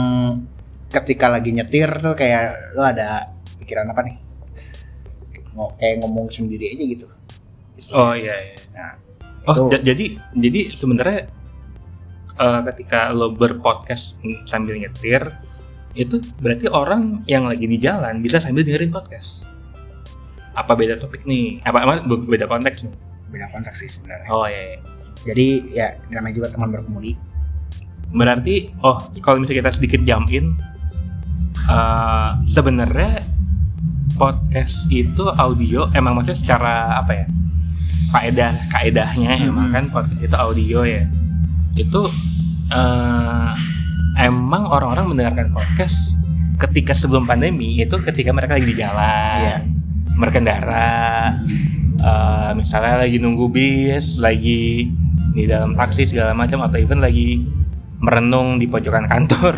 ketika 0.87 1.27
lagi 1.27 1.51
nyetir 1.51 1.91
tuh 1.97 2.13
kayak 2.13 2.73
lo 2.73 2.83
ada 2.83 3.35
pikiran 3.57 3.89
apa 3.89 4.01
nih 4.01 4.15
mau 5.51 5.73
kayak 5.75 5.99
ngomong 5.99 6.29
sendiri 6.29 6.69
aja 6.69 6.83
gitu 6.85 7.07
Oh 7.91 8.09
iya. 8.11 8.33
iya. 8.33 8.57
Nah, 8.73 8.93
oh 9.45 9.69
jadi 9.69 10.05
jadi 10.33 10.59
sebenarnya 10.71 11.29
eh, 12.37 12.61
ketika 12.71 13.09
lo 13.09 13.29
berpodcast 13.29 14.17
sambil 14.45 14.77
nyetir 14.77 15.21
itu 15.93 16.21
berarti 16.37 16.69
orang 16.69 17.25
yang 17.25 17.49
lagi 17.49 17.65
di 17.65 17.77
jalan 17.77 18.21
bisa 18.21 18.37
sambil 18.37 18.61
dengerin 18.61 18.93
podcast. 18.93 19.49
Apa 20.53 20.73
beda 20.73 20.97
topik 20.97 21.25
nih? 21.25 21.61
Apa, 21.61 21.85
apa 21.85 21.93
beda 22.05 22.45
konteks 22.45 22.81
nih? 22.81 22.95
beda 23.27 23.51
konteks 23.51 23.83
sih 23.83 23.89
sebenarnya 23.91 24.29
Oh 24.31 24.47
iya. 24.47 24.55
iya. 24.63 24.77
jadi 25.27 25.47
ya 25.67 25.87
namanya 26.07 26.31
juga 26.31 26.47
teman 26.47 26.71
berkemudi 26.71 27.19
Berarti 28.07 28.71
oh 28.79 28.95
kalau 29.19 29.43
misalnya 29.43 29.67
kita 29.67 29.71
sedikit 29.75 30.01
jump 30.07 30.31
in 30.31 30.55
eh, 31.67 32.29
sebenarnya 32.47 33.27
podcast 34.15 34.87
itu 34.87 35.27
audio 35.35 35.91
emang 35.91 36.15
maksudnya 36.15 36.39
secara 36.39 36.73
apa 36.97 37.11
ya? 37.13 37.25
Kaedah 38.07 38.71
kaedahnya 38.71 39.31
Hmm. 39.35 39.49
emang 39.51 39.67
kan 39.75 39.85
podcast 39.91 40.21
itu 40.23 40.37
audio 40.39 40.79
ya. 40.87 41.03
Itu 41.77 42.09
eh, 42.73 43.51
emang 44.17 44.67
orang-orang 44.67 45.13
mendengarkan 45.13 45.53
podcast 45.53 46.17
ketika 46.57 46.97
sebelum 46.97 47.29
pandemi 47.29 47.77
itu 47.77 48.01
ketika 48.01 48.33
mereka 48.33 48.57
lagi 48.57 48.67
di 48.73 48.77
jalan, 48.81 49.37
Iya. 49.45 49.57
berkendara, 50.17 51.37
eh, 52.01 52.49
misalnya 52.57 53.05
lagi 53.05 53.21
nunggu 53.21 53.45
bis, 53.53 54.17
lagi 54.17 54.89
di 55.37 55.45
dalam 55.45 55.77
taksi 55.77 56.09
segala 56.09 56.33
macam 56.33 56.65
atau 56.65 56.81
even 56.81 56.97
lagi 56.97 57.45
merenung 58.01 58.57
di 58.57 58.65
pojokan 58.69 59.05
kantor 59.09 59.57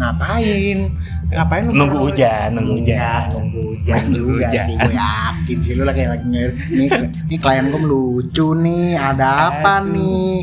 ngapain 0.00 0.92
ngapain 1.30 1.62
lu 1.62 1.72
nunggu 1.72 1.98
hujan 2.02 2.48
nunggu 2.52 2.74
Enggak, 2.76 2.90
hujan 2.90 3.22
nunggu 3.32 3.60
hujan 3.70 4.00
juga 4.10 4.46
hujan. 4.46 4.60
sih 4.60 4.74
gue 4.76 4.92
yakin 4.92 5.58
sih 5.60 5.72
lu 5.72 5.82
lagi 5.84 6.02
lagi 6.04 6.24
nge- 6.24 6.56
nih 6.68 6.88
ini 7.26 7.36
klien 7.36 7.64
gue 7.66 7.80
melucu 7.80 8.46
nih 8.52 8.86
ada 8.94 9.28
apa 9.48 9.72
Aduh. 9.78 9.90
nih? 9.90 10.34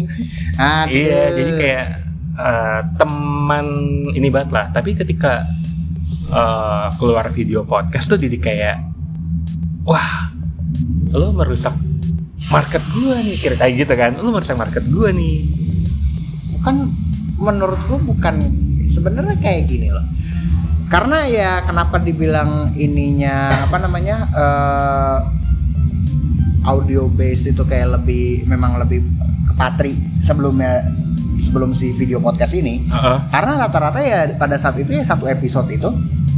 Aduh. 0.56 0.90
iya 0.90 1.22
jadi 1.30 1.52
kayak 1.54 1.86
eh, 2.34 2.80
teman 2.96 3.66
ini 4.10 4.28
banget 4.28 4.50
lah. 4.50 4.66
Tapi 4.70 4.90
ketika 4.94 5.44
eh, 6.28 6.86
keluar 6.96 7.28
video 7.30 7.62
podcast 7.62 8.08
tuh 8.08 8.18
jadi 8.18 8.38
kayak 8.38 8.76
wah 9.84 10.32
lo 11.10 11.32
merusak 11.32 11.76
market 12.48 12.80
gua 12.90 13.16
nih 13.18 13.36
kira 13.36 13.56
kayak 13.56 13.74
gitu 13.78 13.94
kan. 13.94 14.12
Lo 14.16 14.30
merusak 14.30 14.56
market 14.56 14.88
gua 14.88 15.12
nih. 15.12 15.44
Kan 16.62 16.92
menurut 17.36 17.78
gue 17.86 18.00
bukan 18.02 18.36
sebenarnya 18.84 19.38
kayak 19.38 19.68
gini 19.68 19.88
loh 19.88 20.02
karena 20.88 21.28
ya 21.28 21.52
kenapa 21.64 22.00
dibilang 22.00 22.72
ininya 22.74 23.68
apa 23.68 23.78
namanya 23.78 24.18
eh, 24.32 25.18
audio 26.64 27.08
base 27.08 27.52
itu 27.52 27.64
kayak 27.64 28.00
lebih 28.00 28.44
memang 28.48 28.80
lebih 28.80 29.04
kepatri 29.52 29.96
sebelumnya 30.20 30.84
sebelum 31.40 31.72
si 31.72 31.92
video 31.92 32.20
podcast 32.20 32.56
ini 32.56 32.88
Heeh. 32.88 33.18
karena 33.32 33.68
rata-rata 33.68 34.00
ya 34.00 34.32
pada 34.36 34.60
saat 34.60 34.76
itu 34.80 34.92
ya 34.92 35.04
satu 35.04 35.28
episode 35.28 35.72
itu 35.72 35.88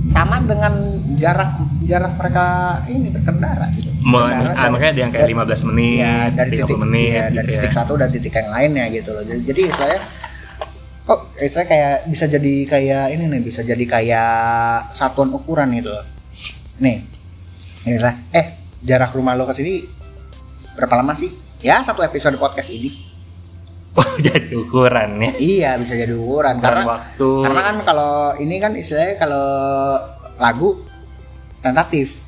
sama 0.10 0.41
dengan 0.41 0.74
jarak 1.18 1.53
jarak 1.86 2.13
mereka 2.18 2.46
ini 2.89 3.13
berkendara 3.13 3.70
gitu. 3.77 3.89
Berkendara 4.01 4.50
ah, 4.50 4.65
dari- 4.65 4.72
makanya 4.74 4.91
ada 4.94 5.01
yang 5.06 5.12
kayak 5.13 5.29
15 5.29 5.70
menit 5.70 5.94
ya 5.98 6.13
dari 6.34 6.50
30 6.50 6.58
titik 6.58 6.77
menit 6.82 7.10
ya, 7.10 7.25
dari 7.29 7.29
gitu 7.29 7.50
ya. 7.50 7.62
titik 7.62 7.74
satu 7.74 7.94
dan 7.98 8.10
titik 8.10 8.34
yang 8.34 8.50
lainnya 8.50 8.86
gitu 8.89 9.10
loh 9.13 9.22
jadi, 9.22 9.41
jadi 9.46 9.62
saya 9.74 9.98
kok 11.10 11.34
saya 11.42 11.66
kayak 11.66 11.96
bisa 12.06 12.30
jadi 12.30 12.54
kayak 12.70 13.06
ini 13.18 13.25
nih 13.25 13.42
bisa 13.42 13.66
jadi 13.66 13.82
kayak 13.82 14.94
satuan 14.94 15.34
ukuran 15.34 15.74
gitu. 15.74 15.89
Loh 15.89 16.20
nih 16.80 17.04
Inilah, 17.88 18.16
eh 18.36 18.60
jarak 18.84 19.16
rumah 19.16 19.39
lo 19.39 19.48
ke 19.48 19.56
sini 19.56 19.80
berapa 20.75 21.00
lama 21.00 21.16
sih? 21.16 21.32
Ya 21.63 21.80
satu 21.80 22.04
episode 22.04 22.36
podcast 22.36 22.75
ini. 22.75 22.92
Oh 23.96 24.06
jadi 24.28 24.51
ukuran 24.51 25.16
ya? 25.16 25.32
Iya 25.39 25.72
bisa 25.80 25.96
jadi 25.96 26.12
ukuran. 26.12 26.60
Ukuran 26.60 26.63
karena 26.63 26.84
waktu. 26.84 27.30
karena 27.48 27.62
kan 27.63 27.75
kalau 27.88 28.13
ini 28.36 28.56
kan 28.60 28.75
istilahnya 28.75 29.16
kalau 29.16 29.48
lagu 30.36 30.84
tentatif. 31.63 32.20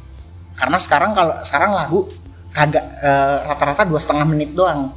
Karena 0.55 0.79
sekarang 0.79 1.11
kalau 1.11 1.35
sekarang 1.43 1.71
lagu 1.75 2.07
kagak 2.55 2.83
eh, 3.03 3.35
rata-rata 3.43 3.83
dua 3.83 3.99
setengah 3.99 4.23
menit 4.27 4.55
doang. 4.55 4.95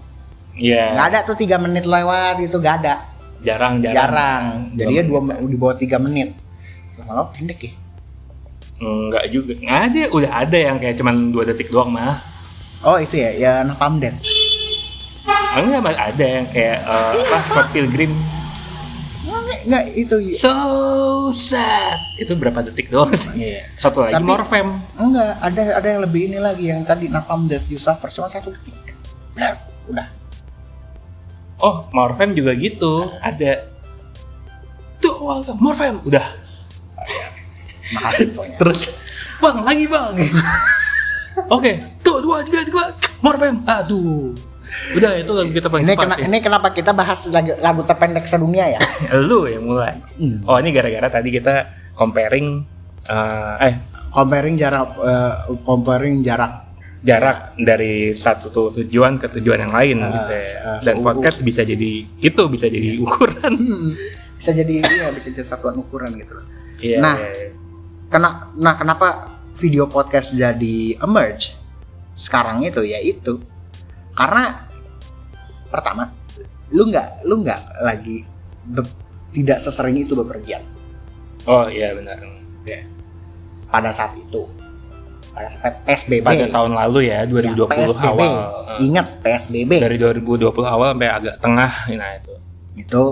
Iya, 0.54 0.94
nggak 0.94 1.06
ada 1.10 1.18
tuh 1.26 1.34
tiga 1.34 1.58
menit 1.58 1.82
lewat 1.82 2.38
itu 2.38 2.62
nggak 2.62 2.76
ada 2.86 3.13
jarang 3.44 3.78
jarang 3.78 3.94
jarang 3.94 4.44
jadi 4.74 4.92
ya 4.92 5.04
dua 5.04 5.20
di 5.38 5.54
bawah 5.54 5.76
tiga 5.76 5.96
menit 5.96 6.32
kalau 6.96 7.28
pendek 7.30 7.60
ya 7.62 7.72
Enggak 8.74 9.30
juga. 9.30 9.54
Nggak 9.54 9.80
ada, 9.86 10.02
udah 10.10 10.30
ada 10.34 10.58
yang 10.58 10.76
kayak 10.76 10.98
cuman 10.98 11.30
dua 11.30 11.46
detik 11.46 11.70
doang 11.70 11.94
mah. 11.94 12.18
oh 12.82 12.98
itu 12.98 13.16
ya 13.16 13.30
ya 13.32 13.52
napam 13.62 13.96
dead 13.96 14.12
Enggak, 15.54 15.94
ada 15.94 16.24
yang 16.26 16.46
kayak 16.50 16.82
eh, 16.82 17.12
apa 17.14 17.36
Scott 17.46 17.68
Pilgrim. 17.70 18.10
nggak 19.24 19.60
nggak 19.64 19.84
itu 19.94 20.16
So 20.34 20.52
sad. 21.30 21.96
Itu 22.18 22.34
berapa 22.34 22.60
detik 22.60 22.90
doang 22.90 23.14
sih? 23.14 23.30
Iya. 23.54 23.62
Satu 23.78 24.02
lagi 24.02 24.18
Tapi- 24.18 24.26
Morfem. 24.26 24.68
enggak 24.98 25.32
ada 25.38 25.62
ada 25.78 25.88
yang 25.88 26.00
lebih 26.02 26.20
ini 26.28 26.38
lagi 26.38 26.64
yang 26.66 26.82
tadi 26.82 27.06
napam 27.06 27.46
dead 27.46 27.62
you 27.68 27.78
suffer 27.78 28.10
cuma 28.10 28.26
satu 28.26 28.50
detik 28.50 28.74
Blar, 29.32 29.54
udah 29.86 30.06
Oh, 31.64 31.88
Morfem 31.96 32.36
juga 32.36 32.52
gitu. 32.52 33.08
Ada. 33.24 33.64
Tuh, 35.00 35.16
wah, 35.24 35.40
Morfem. 35.56 35.96
Udah. 36.04 36.44
makasih 37.84 38.24
infonya 38.32 38.56
Terus, 38.60 38.80
bang, 39.40 39.56
lagi 39.64 39.84
bang. 39.88 40.12
Oke, 41.48 41.80
tuh 42.04 42.20
dua 42.20 42.44
tiga 42.44 42.60
tiga. 42.68 42.92
Morfem. 43.24 43.64
Aduh. 43.64 44.36
Udah 44.92 45.16
itu 45.16 45.32
lagu 45.32 45.52
kita 45.54 45.68
paling 45.72 45.86
ini, 45.86 45.94
cepat 45.96 46.04
kena, 46.04 46.16
ya. 46.18 46.24
ini 46.28 46.38
kenapa 46.42 46.68
kita 46.74 46.90
bahas 46.92 47.30
lagu, 47.30 47.54
lagu 47.62 47.86
terpendek 47.86 48.26
sedunia 48.26 48.74
ya 48.74 48.80
Lu 49.28 49.46
yang 49.46 49.64
mulai. 49.64 50.02
Oh, 50.44 50.58
ini 50.58 50.74
gara-gara 50.74 51.08
tadi 51.08 51.30
kita 51.30 51.70
comparing 51.94 52.66
eh, 53.06 53.54
eh 53.70 53.74
comparing 54.10 54.58
jarak 54.58 54.98
eh, 54.98 55.34
comparing 55.62 56.26
jarak 56.26 56.63
jarak 57.04 57.52
dari 57.54 58.16
satu 58.16 58.48
tu- 58.48 58.72
tujuan 58.74 59.20
ke 59.20 59.28
tujuan 59.30 59.60
yang 59.60 59.72
lain 59.72 60.00
Ah, 60.00 60.08
gitu 60.10 60.32
ya. 60.32 60.44
ah, 60.64 60.78
Dan 60.80 60.96
podcast 60.98 61.38
bisa 61.40 61.60
jadi 61.60 61.90
itu 62.16 62.42
bisa 62.48 62.66
jadi 62.66 62.96
ukuran. 62.98 63.52
hmm, 63.52 63.90
bisa 64.34 64.50
jadi 64.50 64.72
ya 64.80 65.12
bisa 65.12 65.28
jadi 65.28 65.44
satuan 65.44 65.76
ukuran 65.76 66.16
gitu 66.16 66.32
loh 66.32 66.46
Iya. 66.74 66.98
Nah. 66.98 67.16
iya, 67.16 67.30
iya. 67.30 67.48
Kena, 68.04 68.30
nah 68.54 68.74
kenapa 68.74 69.08
video 69.52 69.84
podcast 69.84 70.32
jadi 70.32 70.96
emerge 70.98 71.52
sekarang 72.12 72.62
itu 72.62 72.80
ya 72.80 72.98
itu 72.98 73.42
karena 74.12 74.64
pertama 75.66 76.14
lu 76.70 76.86
nggak 76.86 77.24
lu 77.24 77.42
nggak 77.42 77.60
lagi 77.80 78.22
be- 78.64 78.96
tidak 79.30 79.58
sesering 79.58 79.98
itu 79.98 80.14
bepergian 80.14 80.62
Oh 81.44 81.66
iya 81.66 81.92
benar. 81.92 82.16
pada 83.66 83.90
saat 83.90 84.14
itu 84.14 84.46
pada 85.34 85.48
saat 85.48 85.74
PSBB 85.82 86.22
Pada 86.22 86.46
tahun 86.46 86.72
lalu 86.72 87.10
ya 87.10 87.26
2020 87.26 87.66
Ya, 87.66 87.84
PSBB. 87.84 88.06
awal. 88.08 88.34
Ingat 88.78 89.06
PSBB 89.20 89.70
Dari 89.76 89.96
2020 89.98 90.46
awal 90.64 90.88
sampai 90.92 91.08
agak 91.10 91.34
tengah 91.38 91.72
nah 91.92 92.10
itu. 92.14 92.32
itu 92.76 93.02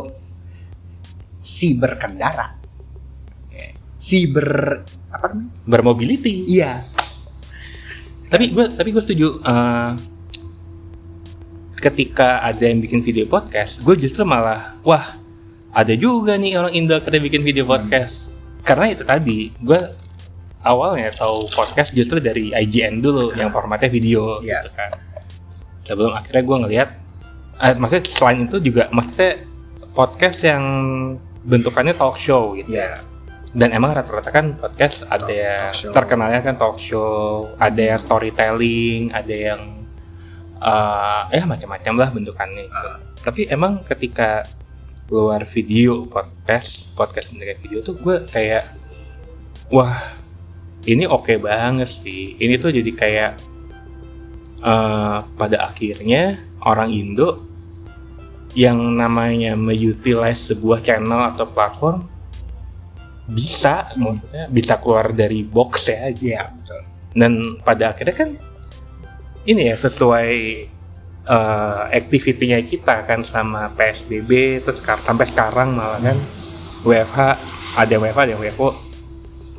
si 1.36 1.74
berkendara 1.74 2.54
Ya, 3.48 3.74
si 3.92 4.24
ber 4.24 4.80
apa 5.08 5.28
namanya 5.28 5.50
Bermobility. 5.64 6.46
iya 6.46 6.86
Tapi 8.26 8.48
gue 8.48 8.64
tapi 8.70 8.88
gue 8.88 9.02
setuju 9.02 9.28
eh, 9.38 9.90
ketika 11.76 12.40
ada 12.40 12.62
yang 12.62 12.78
bikin 12.78 13.02
video 13.02 13.26
podcast, 13.26 13.82
gue 13.82 13.98
justru 13.98 14.22
malah 14.22 14.78
wah 14.80 15.18
ada 15.68 15.92
juga 15.92 16.32
nih 16.34 16.54
orang 16.54 16.72
Indo 16.72 16.94
pada 16.96 17.18
bikin 17.18 17.42
video 17.42 17.66
podcast. 17.66 18.30
Karena 18.62 18.88
itu 18.88 19.02
tadi 19.02 19.50
gue 19.52 19.80
awalnya 20.62 21.10
tahu 21.12 21.46
podcast 21.48 21.90
justru 21.90 22.18
dari 22.18 22.50
IGN 22.50 22.98
dulu 22.98 23.30
yang 23.34 23.48
formatnya 23.48 23.86
video 23.86 24.38
Iya. 24.38 24.62
gitu 24.62 24.70
kan. 24.72 24.90
Sebelum 25.82 26.12
akhirnya 26.12 26.42
gue 26.42 26.56
ngelihat, 26.62 26.88
eh, 27.58 27.74
maksudnya 27.74 28.04
selain 28.08 28.46
itu 28.46 28.56
juga 28.60 28.86
maksudnya 28.88 29.42
podcast 29.92 30.38
yang 30.40 30.62
bentukannya 31.42 31.92
talk 31.92 32.14
show 32.16 32.54
gitu. 32.54 32.70
ya 32.70 32.96
Dan 33.52 33.68
emang 33.70 33.92
rata-rata 33.92 34.30
kan 34.30 34.56
podcast 34.56 35.04
ada 35.04 35.22
Talk- 35.22 35.28
yang 35.28 35.68
talk 35.68 35.92
terkenalnya 35.92 36.40
kan 36.40 36.54
talk 36.56 36.78
show, 36.78 37.50
ada 37.58 37.82
yang 37.84 38.00
storytelling, 38.00 39.12
ada 39.12 39.34
yang 39.34 39.60
eh 40.62 41.22
ya 41.32 41.44
macam-macam 41.44 41.94
lah 41.98 42.08
bentukannya. 42.08 42.64
gitu. 42.64 42.88
Ah. 42.88 42.96
Tapi 43.20 43.46
emang 43.46 43.82
ketika 43.84 44.46
keluar 45.04 45.44
video 45.44 46.06
podcast, 46.06 46.88
podcast 46.94 47.28
bentuknya 47.28 47.58
video 47.58 47.78
tuh 47.82 47.92
gue 47.92 48.24
kayak 48.24 48.72
wah 49.68 50.21
ini 50.84 51.04
oke 51.06 51.38
banget 51.38 51.88
sih 51.88 52.34
ini 52.36 52.58
tuh 52.58 52.74
jadi 52.74 52.90
kayak 52.92 53.32
eh, 54.62 55.18
pada 55.24 55.56
akhirnya 55.66 56.38
orang 56.62 56.90
Indo 56.90 57.42
yang 58.52 58.76
namanya 58.94 59.56
mengutilize 59.56 60.52
sebuah 60.52 60.84
channel 60.84 61.32
atau 61.32 61.48
platform 61.48 62.04
bisa 63.32 63.94
Hmm. 63.94 64.18
maksudnya 64.18 64.44
bisa 64.50 64.74
keluar 64.76 65.14
dari 65.14 65.40
box 65.40 65.88
ya 65.88 66.10
Iya, 66.12 66.42
betul. 66.52 66.80
dan 67.16 67.32
pada 67.62 67.94
akhirnya 67.94 68.12
kan 68.12 68.30
ini 69.42 69.72
ya 69.72 69.76
sesuai 69.78 70.30
uh, 71.26 71.88
activity-nya 71.90 72.60
kita 72.62 73.06
kan 73.06 73.22
sama 73.24 73.70
PSBB 73.74 74.62
terus 74.62 74.82
sampai 74.82 75.26
sekarang 75.26 75.72
malah 75.72 75.98
kan 75.98 76.18
WFH 76.82 77.18
ada 77.78 77.90
yang 77.90 78.02
WFH 78.04 78.20
ada 78.20 78.32
yang 78.36 78.42
WFO 78.42 78.68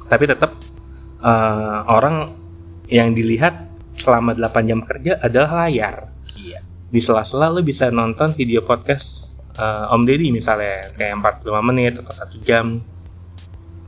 tapi 0.06 0.24
tetap 0.28 0.52
uh, 1.24 1.88
orang 1.88 2.36
yang 2.92 3.16
dilihat 3.16 3.72
selama 3.96 4.36
8 4.36 4.70
jam 4.70 4.80
kerja 4.84 5.18
adalah 5.24 5.66
layar. 5.66 6.12
Iya. 6.34 6.60
di 6.94 7.02
sela-sela 7.02 7.50
lu 7.50 7.66
bisa 7.66 7.90
nonton 7.90 8.38
video 8.38 8.62
podcast 8.62 9.34
uh, 9.58 9.90
Om 9.90 10.06
Deddy 10.06 10.30
misalnya 10.30 10.94
kayak 10.94 11.42
45 11.42 11.70
menit 11.70 11.94
atau 11.98 12.14
satu 12.14 12.38
jam. 12.46 12.86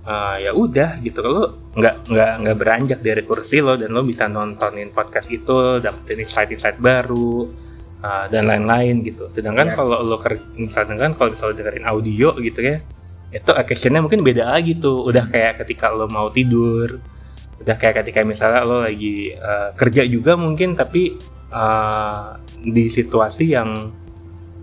Uh, 0.05 0.37
ya 0.37 0.53
udah 0.53 1.01
gitu. 1.01 1.21
Lo 1.21 1.69
nggak 1.73 2.09
nggak 2.09 2.31
nggak 2.45 2.57
beranjak 2.57 2.99
dari 3.01 3.21
kursi 3.21 3.61
lo 3.61 3.73
dan 3.73 3.89
lo 3.93 4.05
bisa 4.05 4.25
nontonin 4.25 4.89
podcast 4.89 5.29
itu 5.29 5.81
dapetin 5.81 6.21
insight-insight 6.25 6.77
baru 6.77 7.49
uh, 8.01 8.25
dan 8.29 8.45
lain-lain 8.45 9.01
gitu. 9.01 9.29
Sedangkan 9.33 9.69
Ya. 9.69 9.73
kalau 9.73 10.01
lo 10.01 10.17
ker 10.21 10.37
sedangkan 10.69 11.17
kalau 11.17 11.33
misalnya 11.33 11.65
dengerin 11.65 11.85
audio 11.89 12.29
gitu 12.37 12.59
ya 12.61 12.77
itu 13.33 13.51
occasionnya 13.51 14.01
mungkin 14.05 14.21
beda 14.21 14.49
lagi 14.53 14.77
tuh. 14.77 15.09
Udah 15.09 15.25
kayak 15.29 15.65
ketika 15.65 15.89
lo 15.89 16.05
mau 16.05 16.29
tidur 16.29 17.01
udah 17.55 17.75
kayak 17.75 18.03
ketika 18.03 18.21
misalnya 18.21 18.61
lo 18.61 18.81
lagi 18.81 19.31
uh, 19.31 19.71
kerja 19.73 20.03
juga 20.03 20.35
mungkin 20.35 20.73
tapi 20.73 21.15
uh, 21.49 22.35
di 22.57 22.87
situasi 22.87 23.45
yang 23.47 23.95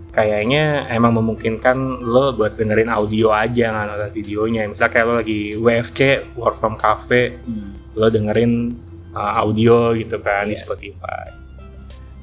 kayaknya 0.09 0.85
emang 0.87 1.17
memungkinkan 1.17 1.73
lo 1.99 2.31
buat 2.31 2.53
dengerin 2.53 2.85
audio 2.87 3.33
aja 3.33 3.73
nggak 3.73 3.85
nonton 3.87 4.11
videonya 4.13 4.69
misalnya 4.69 4.93
kayak 4.93 5.05
lo 5.05 5.13
lagi 5.17 5.39
WFC 5.57 5.99
work 6.35 6.61
from 6.61 6.77
cafe 6.77 7.33
Hmm. 7.41 7.81
lo 7.93 8.07
dengerin 8.07 8.77
uh, 9.11 9.33
audio 9.35 9.93
gitu 9.93 10.21
kan 10.21 10.45
di 10.45 10.53
Iya. 10.53 10.61
Spotify 10.61 11.25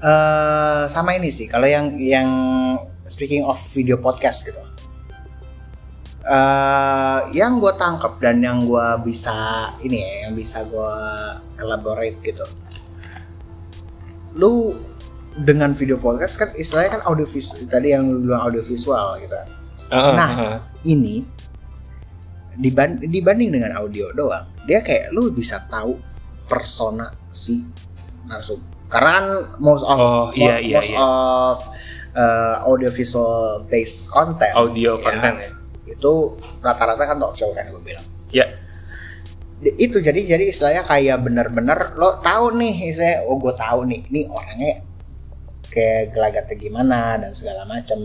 eh 0.00 0.83
sama 0.87 1.12
ini 1.12 1.29
sih 1.29 1.45
kalau 1.45 1.67
yang 1.67 1.93
yang 1.99 2.29
speaking 3.05 3.43
of 3.43 3.59
video 3.75 3.99
podcast 3.99 4.47
gitu 4.47 4.62
eh 6.21 7.21
yang 7.33 7.57
gue 7.65 7.73
tangkap 7.81 8.21
dan 8.21 8.45
yang 8.45 8.61
gue 8.61 8.87
bisa 9.09 9.33
ini 9.81 10.05
ya 10.05 10.29
yang 10.29 10.37
bisa 10.37 10.61
gue 10.69 10.93
elaborate 11.57 12.21
gitu. 12.21 12.45
Lu 14.37 14.77
dengan 15.41 15.73
video 15.73 15.97
podcast 15.97 16.37
kan 16.37 16.53
istilahnya 16.53 17.00
kan 17.00 17.03
audio 17.09 17.25
visual 17.25 17.57
tadi 17.71 17.97
yang 17.97 18.05
lu 18.05 18.29
bilang 18.29 18.43
audio 18.45 18.61
visual 18.61 19.17
gitu. 19.23 19.37
Uh, 19.91 20.12
Nah. 20.15 20.31
uh, 20.31 20.43
uh. 20.55 20.59
ini 20.87 21.25
diban- 22.61 23.00
dibanding 23.00 23.50
dengan 23.57 23.75
audio 23.81 24.12
doang 24.12 24.45
dia 24.69 24.85
kayak 24.85 25.11
lu 25.11 25.33
bisa 25.33 25.65
tahu 25.67 25.97
persona 26.47 27.11
si 27.33 27.65
narsum. 28.29 28.61
Karena 28.91 29.11
kan 29.23 29.27
most 29.62 29.87
of 29.87 29.97
oh 29.99 30.27
iya 30.35 30.59
iya 30.61 30.79
most 30.83 30.91
iya 30.91 30.99
of 31.00 31.59
uh, 32.12 32.57
audio 32.67 32.91
visual 32.91 33.65
based 33.71 34.05
content 34.11 34.53
audio 34.53 34.99
ya, 34.99 35.03
content 35.03 35.37
ya 35.41 35.50
itu 35.91 36.13
rata-rata 36.63 37.03
kan 37.05 37.19
talk 37.19 37.35
show 37.35 37.51
kan 37.51 37.67
gue 37.67 37.83
bilang. 37.83 38.07
Ya. 38.31 38.47
Di- 39.61 39.77
itu 39.77 40.01
jadi 40.01 40.23
jadi 40.25 40.45
istilahnya 40.49 40.87
kayak 40.87 41.21
bener-bener 41.21 41.99
lo 41.99 42.23
tahu 42.23 42.57
nih 42.57 42.95
istilahnya 42.95 43.27
oh 43.29 43.37
gue 43.37 43.53
tahu 43.53 43.85
nih 43.91 44.01
nih 44.09 44.25
orangnya 44.31 44.73
kayak 45.71 46.15
gelagatnya 46.17 46.57
gimana 46.57 47.01
dan 47.21 47.31
segala 47.35 47.67
macem 47.67 47.99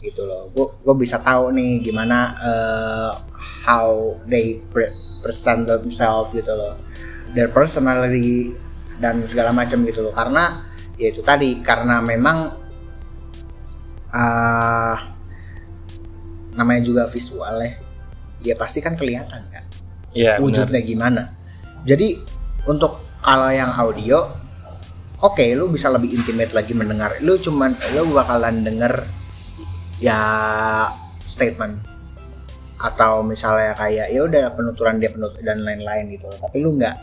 gitu 0.00 0.24
loh. 0.24 0.48
Gue 0.52 0.66
gue 0.80 0.94
bisa 0.96 1.20
tahu 1.20 1.52
nih 1.52 1.80
gimana 1.84 2.36
uh, 2.40 3.12
how 3.64 4.16
they 4.28 4.60
pre- 4.72 4.96
present 5.20 5.68
themselves 5.68 6.32
gitu 6.32 6.52
loh. 6.52 6.80
Their 7.36 7.52
personality 7.52 8.56
dan 9.00 9.24
segala 9.24 9.52
macam 9.52 9.84
gitu 9.84 10.04
loh. 10.04 10.12
Karena 10.12 10.64
ya 10.96 11.08
itu 11.12 11.24
tadi 11.24 11.60
karena 11.64 12.00
memang 12.04 12.56
ah 14.10 15.19
namanya 16.54 16.82
juga 16.82 17.02
visual 17.06 17.54
ya 17.62 17.72
ya 18.40 18.54
pasti 18.56 18.80
kan 18.80 18.96
kelihatan 18.96 19.42
kan 19.52 19.64
benar. 20.16 20.40
wujudnya 20.40 20.80
gimana 20.82 21.22
jadi 21.84 22.16
untuk 22.66 23.00
kalau 23.20 23.52
yang 23.52 23.72
audio 23.76 24.32
oke 25.20 25.44
lu 25.56 25.68
bisa 25.68 25.92
lebih 25.92 26.16
intimate 26.16 26.52
lagi 26.56 26.72
mendengar 26.72 27.16
lu 27.20 27.36
cuman 27.36 27.76
lu 27.92 28.10
bakalan 28.16 28.64
denger 28.64 29.04
ya 30.00 30.20
statement 31.28 31.84
atau 32.80 33.20
misalnya 33.20 33.76
kayak 33.76 34.08
ya 34.08 34.24
udah 34.24 34.56
penuturan 34.56 34.96
dia 34.96 35.12
penut 35.12 35.36
dan 35.44 35.60
lain-lain 35.60 36.16
gitu 36.16 36.24
loh. 36.32 36.38
tapi 36.40 36.64
lu 36.64 36.80
nggak 36.80 36.96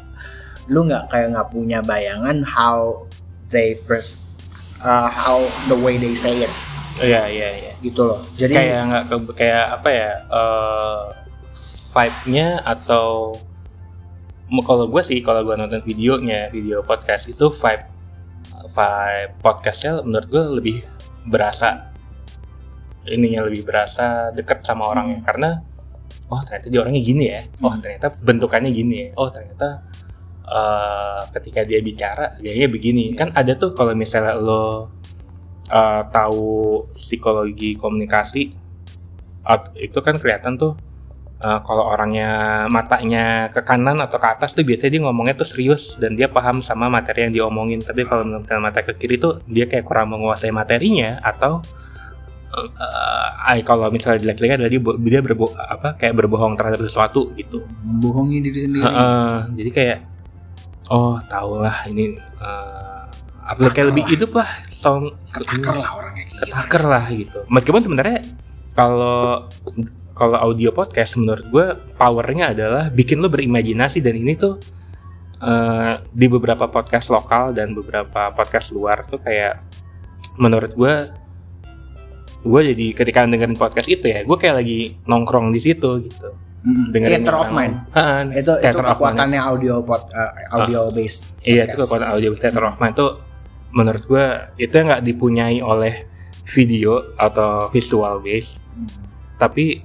lu 0.74 0.90
nggak 0.90 1.06
kayak 1.14 1.38
nggak 1.38 1.50
punya 1.54 1.80
bayangan 1.86 2.42
how 2.42 3.06
they 3.54 3.78
pres 3.86 4.18
uh, 4.82 5.06
how 5.06 5.38
the 5.70 5.78
way 5.78 6.02
they 6.02 6.18
say 6.18 6.34
it 6.42 6.54
iya 7.00 7.22
iya 7.28 7.50
iya. 7.56 7.74
Gitu 7.80 8.02
loh. 8.02 8.20
Jadi 8.34 8.54
kayak 8.54 8.80
nggak 8.88 9.04
ke- 9.08 9.36
kayak 9.38 9.66
apa 9.78 9.90
ya 9.90 10.12
eh 10.28 11.02
vibe-nya 11.92 12.48
atau 12.62 13.34
kalau 14.64 14.88
gue 14.88 15.02
sih 15.04 15.20
kalau 15.20 15.44
gue 15.44 15.56
nonton 15.56 15.82
videonya 15.84 16.48
video 16.48 16.80
podcast 16.82 17.28
itu 17.28 17.50
vibe 17.50 17.84
vibe 18.72 19.32
podcastnya 19.42 20.00
menurut 20.02 20.28
gue 20.28 20.44
lebih 20.62 20.78
berasa. 21.26 21.92
Ininya 23.08 23.48
lebih 23.48 23.64
berasa 23.64 24.32
deket 24.32 24.64
sama 24.64 24.88
orangnya. 24.88 25.20
Karena 25.24 25.50
oh 26.28 26.40
ternyata 26.44 26.68
dia 26.68 26.80
orangnya 26.84 27.04
gini 27.04 27.26
ya. 27.32 27.42
Oh 27.62 27.72
Hmm. 27.72 27.80
ternyata 27.80 28.08
bentukannya 28.20 28.72
gini 28.72 28.96
ya. 29.00 29.10
Oh 29.16 29.28
ternyata 29.32 29.68
eh, 30.48 31.20
ketika 31.36 31.64
dia 31.64 31.80
bicara 31.80 32.36
dia 32.40 32.68
begini. 32.68 33.12
Kan 33.16 33.32
ada 33.36 33.56
tuh 33.56 33.76
kalau 33.76 33.92
misalnya 33.92 34.36
lo 34.36 34.92
eh, 35.68 36.02
tahu 36.12 36.86
psikologi 36.96 37.76
komunikasi 37.76 38.44
itu 39.80 40.00
kan 40.04 40.20
kelihatan 40.20 40.60
tuh 40.60 40.76
eh, 41.40 41.60
kalau 41.64 41.88
orangnya 41.88 42.66
matanya 42.68 43.48
ke 43.56 43.64
kanan 43.64 44.00
atau 44.04 44.20
ke 44.20 44.28
atas 44.28 44.52
tuh 44.52 44.68
biasanya 44.68 44.92
dia 44.92 45.02
ngomongnya 45.08 45.36
tuh 45.40 45.48
serius 45.48 45.96
dan 46.00 46.20
dia 46.20 46.28
paham 46.28 46.60
sama 46.60 46.92
materi 46.92 47.28
yang 47.28 47.34
diomongin. 47.36 47.80
Tapi 47.80 48.04
kalau 48.04 48.28
misalnya 48.28 48.64
mata 48.64 48.84
ke 48.84 48.96
kiri 48.96 49.16
tuh 49.20 49.40
dia 49.48 49.68
kayak 49.68 49.88
kurang 49.88 50.12
menguasai 50.12 50.52
materinya 50.52 51.20
atau 51.24 51.64
ay, 53.46 53.62
kalau 53.62 53.86
misalnya 53.94 54.24
jelek-jeleknya 54.24 54.58
adalah 54.66 54.72
dia, 54.72 54.82
dia 54.82 55.20
berbo 55.22 55.46
apa 55.54 55.94
kayak 55.94 56.16
berbohong 56.18 56.58
terhadap 56.58 56.82
sesuatu 56.82 57.30
gitu. 57.38 57.62
Membohongi 57.86 58.38
diri 58.42 58.60
sendiri. 58.66 58.82
Heeh, 58.82 59.36
jadi 59.62 59.70
kayak 59.70 60.00
oh 60.90 61.22
tau 61.28 61.62
lah 61.62 61.86
ini 61.86 62.18
apa 63.48 63.72
kayak 63.72 63.94
lebih 63.94 64.10
hidup 64.10 64.32
lah 64.42 64.50
sound 64.78 65.18
ketaker 65.34 65.74
lah 65.74 65.90
orangnya 65.98 66.24
gitu. 66.30 66.42
ketaker 66.46 66.84
lah 66.86 67.04
gitu. 67.10 67.40
Meskipun 67.50 67.82
sebenarnya 67.82 68.20
kalau 68.78 69.50
kalau 70.14 70.38
audio 70.38 70.70
podcast 70.70 71.18
menurut 71.18 71.46
gue 71.50 71.66
powernya 71.98 72.54
adalah 72.54 72.90
bikin 72.90 73.22
lo 73.22 73.30
berimajinasi 73.30 74.02
dan 74.02 74.18
ini 74.18 74.38
tuh 74.38 74.58
eh, 75.42 75.94
di 76.14 76.26
beberapa 76.30 76.70
podcast 76.70 77.10
lokal 77.10 77.54
dan 77.54 77.74
beberapa 77.74 78.30
podcast 78.34 78.70
luar 78.70 79.06
tuh 79.06 79.18
kayak 79.18 79.62
menurut 80.38 80.74
gue 80.74 80.96
gue 82.48 82.62
jadi 82.74 82.86
ketika 82.94 83.26
dengerin 83.26 83.58
podcast 83.58 83.90
itu 83.90 84.06
ya 84.08 84.22
gue 84.22 84.38
kayak 84.38 84.62
lagi 84.62 84.94
nongkrong 85.06 85.50
di 85.50 85.62
situ 85.62 86.06
gitu 86.06 86.30
Mm, 86.58 86.90
dengerin 86.90 87.22
theater 87.22 87.38
of 87.38 87.50
mind 87.54 87.74
itu 88.34 88.52
itu 88.60 88.80
kekuatannya 88.82 89.40
audio 89.40 89.80
pod, 89.86 90.10
uh, 90.10 90.34
audio 90.58 90.90
based 90.90 91.38
Iya 91.46 91.64
itu 91.64 91.78
podcast. 91.78 91.86
kekuatan 91.86 92.08
audio 92.12 92.30
theater 92.34 92.64
of 92.66 92.76
mind 92.82 92.94
itu 92.98 93.08
menurut 93.70 94.04
gue 94.04 94.26
itu 94.58 94.74
nggak 94.74 95.04
dipunyai 95.04 95.60
oleh 95.60 96.08
video 96.48 97.14
atau 97.16 97.68
visual 97.70 98.20
base 98.20 98.60
Mm. 98.78 98.90
tapi 99.42 99.82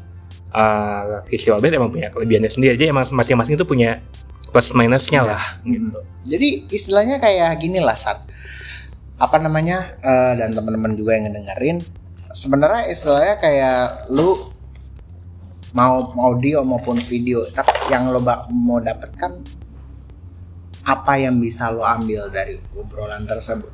uh, 0.53 1.25
visual 1.25 1.57
base 1.59 1.73
emang 1.73 1.88
punya 1.88 2.12
kelebihannya 2.12 2.53
sendiri 2.53 2.77
aja 2.77 2.92
emang 2.92 3.09
masing-masing 3.09 3.57
itu 3.57 3.64
punya 3.64 4.05
plus 4.53 4.68
minusnya 4.73 5.25
Iya. 5.25 5.31
lah 5.33 5.45
gitu. 5.64 5.99
Jadi 6.23 6.49
istilahnya 6.68 7.16
kayak 7.18 7.57
gini 7.59 7.81
lah 7.81 7.97
Sat. 7.97 8.21
Apa 9.16 9.40
namanya? 9.40 9.97
eh, 9.99 10.33
dan 10.37 10.53
teman-teman 10.53 10.92
juga 10.92 11.16
yang 11.16 11.27
ngedengerin 11.27 11.81
sebenarnya 12.31 12.85
istilahnya 12.87 13.40
kayak 13.40 13.81
lu 14.12 14.53
mau 15.73 16.12
audio 16.21 16.61
maupun 16.62 17.01
video, 17.01 17.40
tapi 17.57 17.73
yang 17.88 18.12
lo 18.12 18.21
mau 18.53 18.77
dapatkan 18.77 19.40
apa 20.83 21.14
yang 21.18 21.38
bisa 21.38 21.71
lo 21.71 21.87
ambil 21.87 22.27
dari 22.31 22.59
obrolan 22.75 23.23
tersebut. 23.27 23.71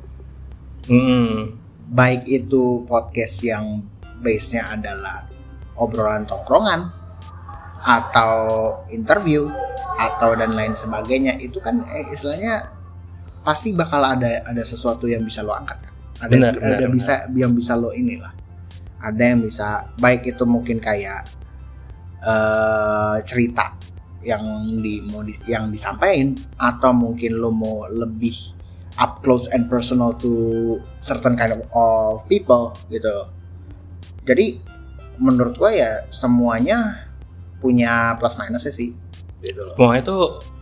Mm, 0.89 1.57
Baik 1.89 2.29
itu 2.29 2.85
podcast 2.85 3.41
yang 3.41 3.81
base-nya 4.21 4.77
adalah 4.77 5.25
obrolan 5.73 6.29
tongkrongan 6.29 6.85
atau 7.81 8.35
interview 8.93 9.49
atau 9.97 10.37
dan 10.37 10.53
lain 10.53 10.77
sebagainya 10.77 11.39
itu 11.41 11.57
kan 11.57 11.81
eh, 11.89 12.13
istilahnya 12.13 12.69
pasti 13.41 13.73
bakal 13.73 14.03
ada 14.03 14.45
ada 14.45 14.61
sesuatu 14.61 15.09
yang 15.09 15.25
bisa 15.25 15.41
lo 15.41 15.55
angkat. 15.57 15.81
Kan 15.81 15.93
ada 16.19 16.29
Benar, 16.29 16.53
ada 16.61 16.85
benar, 16.85 16.89
bisa 16.93 17.13
yang 17.33 17.57
bisa 17.57 17.73
lo 17.73 17.89
inilah. 17.89 18.35
Ada 18.99 19.23
yang 19.33 19.41
bisa 19.41 19.89
baik 19.97 20.29
itu 20.29 20.43
mungkin 20.45 20.77
kayak 20.77 21.25
eh 22.19 23.17
cerita 23.23 23.79
yang 24.21 24.41
di 24.83 24.99
mau 25.07 25.23
di- 25.23 25.39
yang 25.47 25.71
disampaikan 25.71 26.35
atau 26.59 26.91
mungkin 26.91 27.39
lo 27.39 27.49
mau 27.49 27.87
lebih 27.87 28.35
up 28.99 29.23
close 29.23 29.47
and 29.55 29.71
personal 29.71 30.11
to 30.11 30.75
certain 30.99 31.39
kind 31.39 31.55
of, 31.55 31.63
of 31.71 32.19
people 32.27 32.75
gitu 32.91 33.27
jadi 34.27 34.59
menurut 35.19 35.55
gua 35.55 35.71
ya 35.71 35.91
semuanya 36.11 37.07
punya 37.59 38.15
plus 38.19 38.35
minusnya 38.35 38.71
sih 38.71 38.91
gitu 39.39 39.63
loh 39.63 39.75
Semua 39.75 39.95
itu 39.99 40.15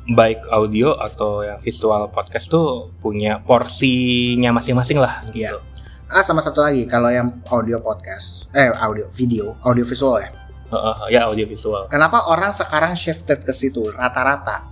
baik 0.08 0.40
audio 0.50 0.96
atau 0.98 1.44
yang 1.44 1.60
visual 1.60 2.08
podcast 2.10 2.48
tuh 2.48 2.94
punya 3.04 3.44
porsinya 3.44 4.56
masing-masing 4.56 5.04
lah. 5.04 5.20
Iya. 5.36 5.58
Gitu. 5.58 5.60
ah 6.08 6.24
sama 6.24 6.40
satu 6.40 6.64
lagi 6.64 6.88
kalau 6.88 7.12
yang 7.12 7.36
audio 7.52 7.84
podcast 7.84 8.48
eh 8.56 8.72
audio 8.80 9.12
video 9.12 9.60
audio 9.60 9.84
visual 9.84 10.24
ya 10.24 10.32
Heeh, 10.68 10.96
ya 11.16 11.32
audio 11.32 11.48
visual. 11.48 11.88
kenapa 11.88 12.28
orang 12.28 12.52
sekarang 12.52 12.94
shifted 13.00 13.44
ke 13.44 13.54
situ 13.56 13.88
rata-rata? 13.96 14.68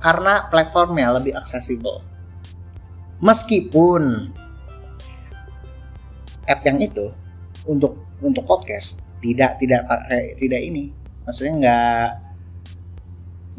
Karena 0.00 0.48
platformnya 0.48 1.12
lebih 1.16 1.36
aksesibel 1.36 2.00
meskipun 3.24 4.32
app 6.44 6.60
yang 6.64 6.76
itu 6.80 7.08
untuk 7.64 7.96
untuk 8.20 8.44
podcast 8.44 9.00
tidak 9.24 9.56
tidak 9.56 9.88
pakai 9.88 10.36
tidak 10.36 10.60
ini. 10.60 10.92
Maksudnya 11.24 11.52
nggak 11.56 12.08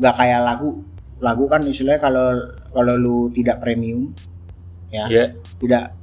nggak 0.01 0.15
kayak 0.17 0.41
lagu. 0.45 0.69
Lagu 1.17 1.47
kan 1.49 1.65
istilahnya 1.65 2.01
kalau 2.03 2.27
kalau 2.75 2.93
lu 2.99 3.17
tidak 3.33 3.63
premium 3.63 4.11
ya 4.93 5.07
Iya. 5.09 5.25
tidak 5.57 5.95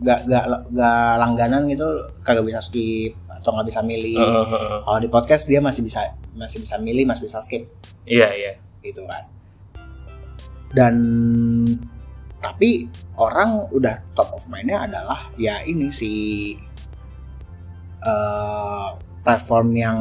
nggak 0.00 0.20
nggak 0.26 0.44
nggak 0.72 1.10
langganan 1.20 1.68
gitu 1.68 1.84
kagak 2.24 2.48
bisa 2.48 2.64
skip 2.64 3.12
atau 3.28 3.52
nggak 3.52 3.68
bisa 3.68 3.80
milih. 3.84 4.16
Heeh, 4.16 4.46
heeh. 4.48 4.78
kalau 4.88 4.98
di 5.00 5.08
podcast 5.12 5.44
dia 5.44 5.60
masih 5.60 5.84
bisa 5.84 6.16
masih 6.32 6.58
bisa 6.64 6.80
milih 6.80 7.04
masih 7.04 7.28
bisa 7.28 7.44
skip. 7.44 7.68
Iya, 8.08 8.28
iya. 8.32 8.52
gitu 8.80 9.04
kan. 9.04 9.28
Dan 10.72 10.94
tapi 12.40 12.88
orang 13.20 13.68
udah 13.68 14.00
top 14.16 14.32
of 14.32 14.48
mindnya 14.48 14.88
adalah 14.88 15.28
ya 15.36 15.60
ini 15.68 15.92
si 15.92 16.12
eh, 18.00 18.88
platform 19.20 19.68
yang 19.76 19.98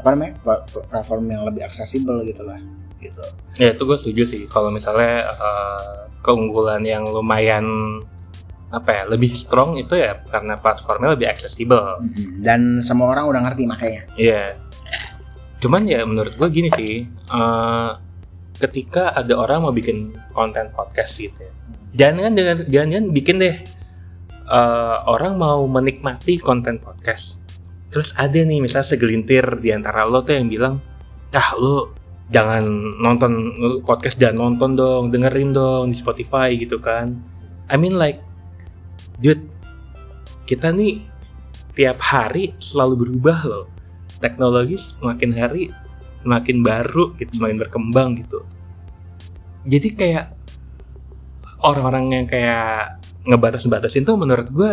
apa 0.00 0.16
namanya 0.16 0.32
pla- 0.40 0.64
pla- 0.64 0.86
platform 0.88 1.28
yang 1.28 1.44
lebih 1.44 1.68
aksesibel 1.68 2.24
gitu 2.24 2.40
lah 2.48 2.56
gitu. 3.04 3.20
Ya 3.60 3.76
itu 3.76 3.82
gue 3.84 3.96
setuju 4.00 4.22
sih. 4.24 4.42
Kalau 4.48 4.72
misalnya 4.72 5.28
eh, 5.36 6.00
keunggulan 6.24 6.80
yang 6.84 7.04
lumayan 7.04 7.64
apa 8.70 8.90
ya 8.94 9.02
lebih 9.10 9.34
strong 9.34 9.74
itu 9.74 9.98
ya 9.98 10.22
karena 10.30 10.54
platformnya 10.62 11.18
lebih 11.18 11.26
aksesibel. 11.26 11.98
Mm-mm. 11.98 12.38
dan 12.42 12.86
semua 12.86 13.10
orang 13.10 13.26
udah 13.26 13.40
ngerti 13.50 13.66
makanya 13.66 14.02
Iya. 14.14 14.54
Cuman 15.60 15.84
ya 15.84 16.06
menurut 16.08 16.38
gue 16.40 16.48
gini 16.48 16.70
sih, 16.72 17.04
eh, 17.10 17.90
ketika 18.56 19.12
ada 19.12 19.34
orang 19.36 19.66
mau 19.68 19.74
bikin 19.74 20.14
konten 20.32 20.72
podcast 20.72 21.20
gitu 21.20 21.36
ya, 21.36 21.52
jangan 21.92 22.30
kan 22.30 22.32
dengan 22.32 22.56
jangan 22.70 23.04
bikin 23.12 23.36
deh 23.42 23.56
eh, 24.50 24.96
orang 25.04 25.36
mau 25.36 25.66
menikmati 25.68 26.40
konten 26.40 26.80
podcast. 26.80 27.36
Terus 27.90 28.14
ada 28.14 28.38
nih 28.38 28.62
misalnya 28.62 28.86
segelintir 28.86 29.58
di 29.58 29.74
antara 29.74 30.06
lo 30.06 30.22
tuh 30.22 30.38
yang 30.38 30.46
bilang, 30.46 30.74
ah 31.34 31.50
lo 31.58 31.90
jangan 32.30 32.62
nonton 33.02 33.32
podcast 33.82 34.16
jangan 34.16 34.54
nonton 34.54 34.78
dong, 34.78 35.02
dengerin 35.10 35.50
dong 35.50 35.90
di 35.90 35.98
Spotify 35.98 36.54
gitu 36.54 36.78
kan. 36.78 37.18
I 37.66 37.76
mean 37.76 37.98
like, 37.98 38.22
dude, 39.20 39.44
kita 40.48 40.72
nih 40.72 41.04
tiap 41.76 42.00
hari 42.02 42.56
selalu 42.58 43.06
berubah 43.06 43.38
loh. 43.46 43.66
Teknologi 44.20 44.76
semakin 44.76 45.30
hari 45.32 45.62
semakin 46.20 46.60
baru 46.60 47.16
gitu 47.16 47.32
semakin 47.40 47.56
berkembang 47.56 48.08
gitu. 48.20 48.44
Jadi 49.64 49.88
kayak 49.96 50.26
orang-orang 51.64 52.04
yang 52.12 52.26
kayak 52.28 53.00
ngebatas-batasin 53.24 54.04
tuh 54.04 54.16
menurut 54.16 54.48
gue 54.52 54.70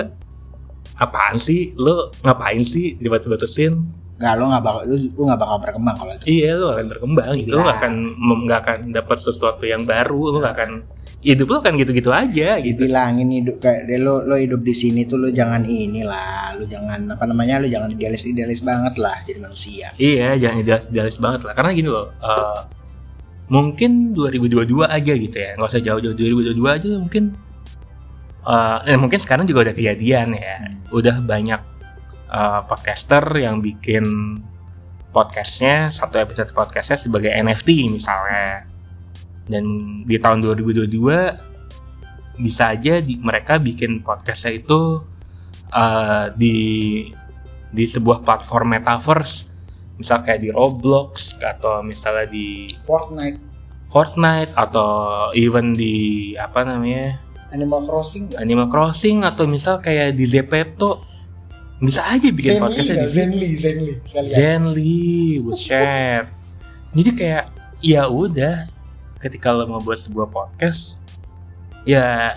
apaan 0.99 1.39
sih? 1.39 1.75
Lo 1.79 2.11
ngapain 2.23 2.63
sih 2.63 2.95
dibatas-batasin? 2.99 3.79
Nggak 4.17 4.33
lo 4.39 4.43
nggak 4.49 4.63
bakal 4.65 4.81
lu 4.89 5.21
nggak 5.23 5.39
bakal 5.39 5.57
berkembang 5.61 5.95
kalau 5.95 6.13
itu. 6.17 6.25
Iya 6.27 6.51
lo 6.57 6.67
akan 6.75 6.85
berkembang 6.91 7.31
gitu. 7.37 7.49
Lo 7.51 7.55
Iya. 7.55 7.63
nggak 7.63 7.77
akan 7.79 7.93
nggak 8.47 8.59
akan 8.65 8.79
dapat 8.91 9.17
sesuatu 9.23 9.63
yang 9.63 9.83
baru 9.87 10.21
lo 10.35 10.37
nggak 10.43 10.55
akan 10.57 10.71
hidup 11.17 11.49
lo 11.49 11.57
kan 11.59 11.73
gitu-gitu 11.73 12.13
aja 12.13 12.61
gitu 12.61 12.85
dibilangin 12.85 13.29
hidup 13.33 13.57
kayak 13.57 13.89
deh 13.89 13.97
lo 13.97 14.21
lo 14.21 14.37
hidup 14.37 14.61
di 14.61 14.71
sini 14.71 15.03
tuh 15.03 15.17
lo 15.17 15.27
jangan 15.33 15.65
inilah 15.65 16.53
lo 16.55 16.63
jangan 16.63 17.09
apa 17.09 17.25
namanya 17.25 17.57
lo 17.57 17.65
jangan 17.65 17.89
idealis 17.89 18.23
idealis 18.23 18.61
banget 18.61 18.95
lah 19.01 19.17
jadi 19.25 19.39
manusia 19.41 19.87
Iya, 19.97 20.37
jangan 20.37 20.57
idealis, 20.61 20.85
idealis 20.87 21.17
banget 21.17 21.41
lah. 21.41 21.53
Karena 21.57 21.69
gini 21.73 21.89
loh, 21.89 22.13
eh, 22.13 22.59
mungkin 23.47 24.13
2022 24.13 24.85
aja 24.85 25.13
gitu 25.15 25.33
ya, 25.35 25.57
nggak 25.57 25.69
usah 25.71 25.81
jauh-jauh 25.81 26.13
2022 26.13 26.69
aja 26.69 26.87
mungkin. 26.95 27.23
eh 28.47 28.77
eh, 28.87 28.95
mungkin 28.95 29.19
sekarang 29.19 29.43
juga 29.43 29.67
udah 29.67 29.75
kejadian 29.75 30.31
ya, 30.31 30.55
Hmm. 30.61 30.79
udah 30.95 31.19
banyak 31.19 31.61
eh, 32.29 32.59
podcaster 32.63 33.25
yang 33.35 33.59
bikin 33.59 34.05
podcastnya 35.09 35.89
satu 35.89 36.21
episode 36.21 36.53
podcastnya 36.53 36.95
sebagai 36.95 37.31
NFT 37.33 37.89
misalnya. 37.89 38.69
Dan 39.47 39.63
di 40.03 40.19
tahun 40.19 40.43
2022 40.43 40.91
bisa 42.37 42.75
aja 42.75 43.01
di, 43.01 43.17
mereka 43.17 43.57
bikin 43.57 44.05
podcastnya 44.05 44.61
itu 44.61 45.01
eh, 45.73 46.25
di 46.37 46.55
di 47.67 47.83
sebuah 47.83 48.23
platform 48.23 48.79
metaverse 48.79 49.47
misal 49.97 50.21
kayak 50.21 50.39
di 50.45 50.49
Roblox 50.53 51.35
atau 51.41 51.81
misalnya 51.81 52.29
di 52.29 52.69
Fortnite 52.85 53.41
Fortnite 53.89 54.53
atau 54.53 54.89
even 55.33 55.73
di 55.73 56.35
apa 56.37 56.61
namanya 56.61 57.17
Animal 57.49 57.87
Crossing 57.87 58.23
nggak? 58.29 58.39
Animal 58.43 58.67
Crossing 58.67 59.17
atau 59.23 59.47
misal 59.47 59.79
kayak 59.79 60.13
di 60.13 60.27
Zepeto 60.27 61.07
bisa 61.77 62.01
aja 62.09 62.29
bikin 62.33 62.57
podcastnya 62.57 63.05
di 63.05 63.09
situ. 63.09 63.15
Zenly 63.15 63.49
Zenly 63.53 63.93
saya 64.01 64.21
lihat. 64.25 64.37
Zenly, 64.37 64.97
share. 65.53 66.25
Jadi 66.97 67.11
kayak 67.13 67.45
ya 67.85 68.03
udah 68.09 68.65
ketika 69.27 69.51
lo 69.51 69.67
mau 69.67 69.83
buat 69.83 69.99
sebuah 69.99 70.31
podcast 70.31 70.95
ya 71.83 72.31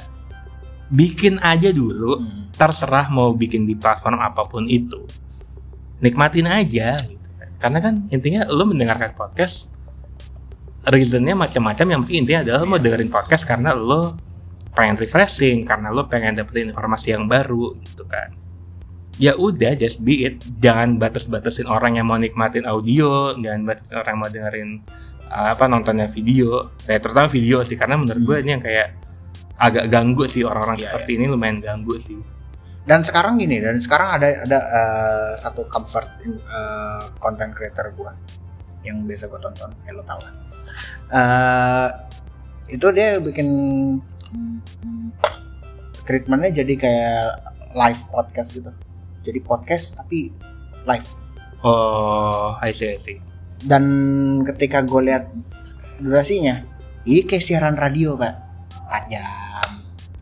bikin 0.91 1.39
aja 1.39 1.71
dulu 1.71 2.19
Hmm. 2.19 2.51
terserah 2.59 3.07
mau 3.09 3.31
bikin 3.33 3.65
di 3.65 3.79
platform 3.79 4.19
apa 4.19 4.45
pun 4.51 4.67
itu. 4.67 5.07
Nikmatin 6.03 6.51
aja 6.51 6.93
gitu. 6.99 7.19
karena 7.61 7.79
kan 7.79 7.95
intinya 8.09 8.49
lo 8.49 8.65
mendengarkan 8.65 9.13
podcast 9.15 9.69
reasonnya 10.89 11.37
macam-macam. 11.37 11.87
Yang 11.93 12.01
penting 12.09 12.19
intinya 12.25 12.41
adalah 12.45 12.59
lo 12.65 12.67
mau 12.67 12.81
dengerin 12.81 13.11
podcast 13.13 13.45
karena 13.45 13.71
lo 13.77 14.17
pengen 14.73 14.97
refreshing 14.97 15.69
karena 15.69 15.93
lo 15.93 16.09
pengen 16.09 16.41
dapetin 16.41 16.73
informasi 16.73 17.13
yang 17.15 17.29
baru 17.29 17.77
gitu 17.85 18.09
kan. 18.09 18.33
Ya 19.21 19.37
udah 19.37 19.77
just 19.77 20.01
be 20.01 20.25
it. 20.25 20.41
Jangan 20.65 20.97
batas-batasin 20.97 21.69
orang 21.69 22.01
yang 22.01 22.09
mau 22.09 22.17
nikmatin 22.17 22.65
audio 22.65 23.37
jangan 23.37 23.69
batasin 23.69 23.95
orang 24.01 24.11
yang 24.17 24.21
mau 24.25 24.31
dengerin 24.33 24.71
apa 25.31 25.71
nontonnya 25.71 26.11
video. 26.11 26.75
Ya 26.85 26.99
terutama 26.99 27.31
video 27.31 27.63
sih 27.63 27.79
karena 27.79 27.95
menurut 27.97 28.21
gue 28.21 28.37
Hmm. 28.37 28.45
ini 28.45 28.51
yang 28.59 28.65
kayak 28.67 28.89
agak 29.61 29.85
ganggu 29.89 30.25
sih 30.27 30.43
orang-orang 30.43 30.81
Iya, 30.81 30.91
seperti 30.91 31.11
ini 31.21 31.25
lumayan 31.31 31.59
ganggu 31.63 31.95
sih. 32.03 32.19
Dan 32.81 33.05
sekarang 33.05 33.37
gini 33.39 33.61
dan 33.61 33.77
sekarang 33.79 34.19
ada 34.19 34.29
ada 34.43 34.59
eh, 34.59 35.31
satu 35.39 35.69
comfort 35.69 36.09
eh, 36.27 37.03
content 37.21 37.53
creator 37.55 37.93
gua 37.95 38.17
yang 38.83 39.05
biasa 39.05 39.29
gua 39.29 39.37
tonton 39.39 39.69
ya 39.85 39.93
lo 39.93 40.03
tau 40.09 40.17
lah. 40.19 40.33
Eh, 41.13 41.89
itu 42.73 42.87
dia 42.91 43.21
bikin 43.21 43.47
treatmentnya 46.09 46.65
jadi 46.65 46.75
kayak 46.75 47.25
live 47.77 48.03
podcast 48.11 48.51
gitu. 48.57 48.73
Jadi 49.21 49.39
podcast 49.45 50.01
tapi 50.01 50.33
live. 50.89 51.09
Oh, 51.61 52.57
I 52.65 52.73
see, 52.73 52.97
I 52.97 52.99
see. 52.99 53.21
Dan 53.63 53.85
ketika 54.47 54.81
gue 54.81 55.01
lihat 55.05 55.29
durasinya 55.99 56.65
ini 57.03 57.23
kayak 57.23 57.41
siaran 57.41 57.75
radio 57.75 58.15
pak 58.15 58.35
4 58.89 59.13
jam 59.13 59.69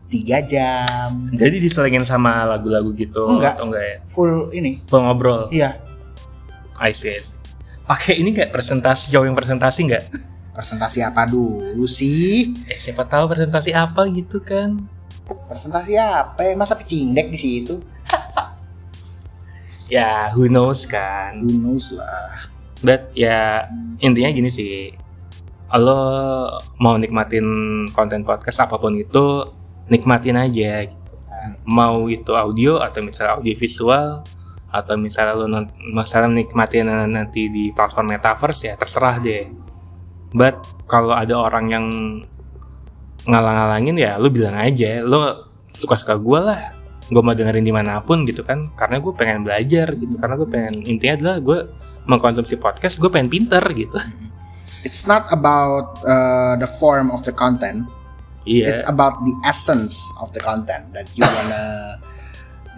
3 0.09 0.19
jam 0.45 1.09
Jadi 1.31 1.57
diselingin 1.59 2.01
sama 2.01 2.43
lagu-lagu 2.43 2.91
gitu 2.91 3.23
Enggak. 3.27 3.55
atau 3.55 3.69
enggak 3.69 3.83
ya? 3.83 3.97
full 4.05 4.33
ini 4.51 4.81
Full 4.85 4.99
ngobrol. 4.99 5.47
iya 5.49 5.77
I 6.75 6.91
see. 6.91 7.19
Pakai 7.83 8.15
ini 8.15 8.31
enggak 8.31 8.49
presentasi 8.49 9.07
showing 9.07 9.33
presentasi 9.33 9.79
enggak? 9.83 10.05
presentasi 10.49 10.99
apa 10.99 11.23
dulu 11.23 11.85
sih 11.85 12.51
Eh, 12.65 12.75
siapa 12.75 13.03
tahu 13.03 13.29
presentasi 13.29 13.71
apa 13.71 14.03
gitu 14.09 14.39
kan. 14.39 14.75
presentasi 15.45 15.93
apa 15.95 16.41
ya? 16.41 16.53
masa 16.53 16.73
pecindek 16.73 17.29
di 17.29 17.37
situ 17.37 17.79
Ya, 19.89 20.29
who 20.33 20.45
knows 20.45 20.85
kan. 20.85 21.39
who 21.39 21.49
knows 21.49 21.89
lah 21.91 22.48
But 22.79 23.11
ya 23.11 23.67
intinya 23.99 24.29
gini 24.31 24.47
sih, 24.47 24.95
lo 25.75 26.01
mau 26.79 26.95
nikmatin 26.95 27.45
konten 27.91 28.23
podcast 28.23 28.63
apa 28.63 28.79
pun 28.79 28.95
itu 28.95 29.45
nikmatin 29.91 30.39
aja. 30.39 30.87
Gitu. 30.87 31.13
Mau 31.67 32.07
itu 32.07 32.31
audio 32.35 32.79
atau 32.79 33.03
misalnya 33.03 33.39
audio 33.39 33.55
visual 33.55 34.23
atau 34.69 34.95
misalnya 35.01 35.33
lo 35.33 35.45
misalnya 35.91 36.45
nikmatin 36.45 36.87
nanti 36.87 37.49
di 37.49 37.73
platform 37.73 38.15
metaverse 38.15 38.69
ya 38.69 38.73
terserah 38.77 39.17
deh. 39.19 39.49
But 40.29 40.61
kalau 40.85 41.17
ada 41.17 41.35
orang 41.35 41.65
yang 41.73 41.85
ngalang-ngalangin 43.25 43.97
ya 43.97 44.15
lo 44.15 44.31
bilang 44.31 44.55
aja, 44.55 45.03
lo 45.03 45.51
suka-suka 45.67 46.15
gue 46.15 46.39
lah. 46.39 46.78
Gue 47.09 47.21
mau 47.25 47.33
dengerin 47.33 47.65
di 47.65 47.73
mana 47.73 47.99
pun 48.05 48.21
gitu 48.29 48.45
kan, 48.45 48.69
karena 48.77 49.01
gue 49.01 49.13
pengen 49.17 49.41
belajar 49.41 49.97
gitu, 49.97 50.13
karena 50.21 50.35
gue 50.37 50.49
pengen 50.49 50.73
intinya 50.85 51.13
adalah 51.17 51.35
gue 51.41 51.59
mengkonsumsi 52.05 52.55
podcast, 52.61 53.01
gue 53.01 53.09
pengen 53.09 53.29
pinter 53.33 53.61
gitu. 53.73 53.97
It's 54.87 55.03
not 55.03 55.27
about 55.33 55.99
uh, 56.07 56.55
the 56.55 56.69
form 56.79 57.11
of 57.11 57.27
the 57.27 57.35
content. 57.35 57.89
Iya. 58.47 58.71
It's 58.71 58.85
about 58.87 59.19
the 59.27 59.35
essence 59.43 59.99
of 60.23 60.31
the 60.31 60.39
content 60.39 60.95
that 60.95 61.11
you 61.19 61.27
wanna 61.35 61.99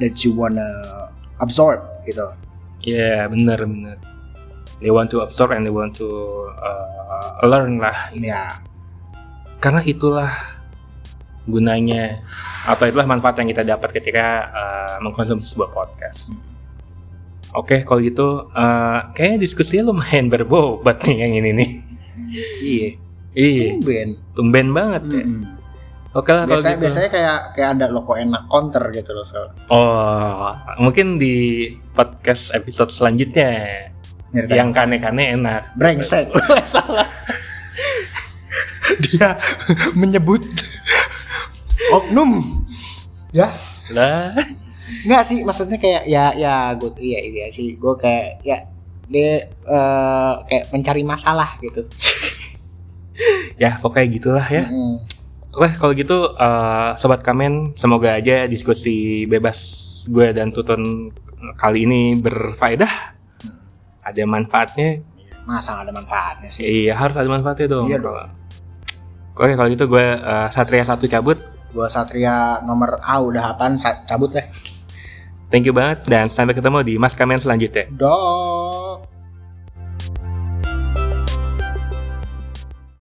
that 0.02 0.16
you 0.26 0.34
wanna 0.34 0.66
absorb 1.38 1.86
gitu. 2.10 2.34
Iya 2.82 3.30
bener 3.30 3.62
bener. 3.62 3.98
They 4.82 4.90
want 4.90 5.14
to 5.14 5.22
absorb 5.22 5.54
and 5.54 5.62
they 5.62 5.70
want 5.70 5.94
to 6.02 6.10
uh, 6.58 7.46
learn 7.46 7.78
lah. 7.78 8.10
Ya, 8.18 8.58
Karena 9.62 9.86
itulah 9.86 10.34
gunanya 11.52 12.24
atau 12.64 12.88
itulah 12.88 13.06
manfaat 13.06 13.38
yang 13.38 13.52
kita 13.52 13.68
dapat 13.68 13.90
ketika 13.92 14.26
uh, 14.50 14.96
mengkonsumsi 15.04 15.52
sebuah 15.52 15.70
podcast. 15.70 16.32
Oke, 17.52 17.84
kalau 17.84 18.00
gitu 18.00 18.48
uh, 18.50 19.12
kayaknya 19.12 19.44
diskusinya 19.44 19.92
lumayan 19.92 20.32
berbobot 20.32 20.98
nih 21.04 21.28
yang 21.28 21.34
ini 21.36 21.52
nih. 21.52 21.70
iya. 22.64 22.90
Iya, 23.32 23.80
Ben. 23.80 24.20
tumben 24.36 24.76
banget 24.76 25.08
ya. 25.08 25.24
Oke 26.12 26.36
lah 26.36 26.44
kalau 26.44 26.60
Biasanya 26.60 26.76
gitu. 26.76 26.84
biasanya 26.84 27.10
kayak 27.16 27.38
kayak 27.56 27.70
ada 27.80 27.86
lo 27.88 28.04
kok 28.04 28.20
enak 28.20 28.44
counter 28.52 28.84
gitu 28.92 29.12
loh. 29.16 29.24
So. 29.24 29.40
Oh, 29.72 30.52
mungkin 30.76 31.16
di 31.16 31.36
podcast 31.96 32.52
episode 32.52 32.92
selanjutnya 32.92 33.52
Nyeritain. 34.36 34.58
yang 34.60 34.70
kane-kane 34.76 35.24
enak. 35.40 35.72
brengsek. 35.80 36.28
Salah. 36.76 37.08
Dia 39.08 39.40
menyebut 39.96 40.44
oknum. 41.94 42.32
Ya, 43.32 43.48
Lah. 43.90 44.32
Enggak 45.04 45.24
sih, 45.24 45.40
maksudnya 45.42 45.76
kayak 45.76 46.04
ya 46.06 46.32
ya 46.34 46.54
gue 46.74 46.92
iya 46.98 47.20
iya 47.22 47.46
sih, 47.48 47.76
gue 47.76 47.94
kayak 47.96 48.40
ya 48.42 48.58
dia 49.08 49.32
eh, 49.48 50.34
kayak 50.46 50.66
mencari 50.70 51.02
masalah 51.02 51.56
gitu. 51.60 51.84
ya 53.56 53.78
pokoknya 53.78 54.08
gitulah 54.10 54.48
ya 54.48 54.66
Mm. 54.66 54.96
oke 55.52 55.70
kalau 55.76 55.94
gitu 55.94 56.18
eh, 56.34 56.90
sobat 56.96 57.22
kamen 57.22 57.76
semoga 57.76 58.14
aja 58.14 58.48
diskusi 58.48 59.24
bebas 59.26 59.60
gue 60.06 60.32
dan 60.32 60.50
tutun 60.50 61.12
kali 61.56 61.86
ini 61.86 62.16
berfaedah 62.16 63.14
ada 64.02 64.22
manfaatnya 64.26 65.06
Masa 65.42 65.74
nggak 65.74 65.86
ada 65.86 65.94
manfaatnya 65.94 66.50
sih? 66.50 66.64
iya 66.66 66.94
harus 66.94 67.14
ada 67.14 67.28
manfaatnya 67.28 67.68
dong 67.70 67.86
Iya 67.86 68.00
dong. 68.00 68.18
oke 69.34 69.54
kalau 69.54 69.70
gitu 69.70 69.86
gue 69.86 70.06
eh, 70.18 70.48
satria 70.50 70.82
satu 70.82 71.06
cabut 71.06 71.38
Gua 71.72 71.88
Satria 71.88 72.60
nomor 72.64 73.00
A 73.04 73.20
udah 73.24 73.56
apaan? 73.56 73.80
Cabut 73.80 74.32
deh. 74.32 74.46
thank 75.52 75.68
you 75.68 75.76
banget 75.76 76.08
dan 76.08 76.32
sampai 76.32 76.56
ketemu 76.56 76.80
di 76.84 76.94
mas 76.96 77.12
kamen 77.12 77.44
selanjutnya 77.44 77.92
Dong. 77.92 78.71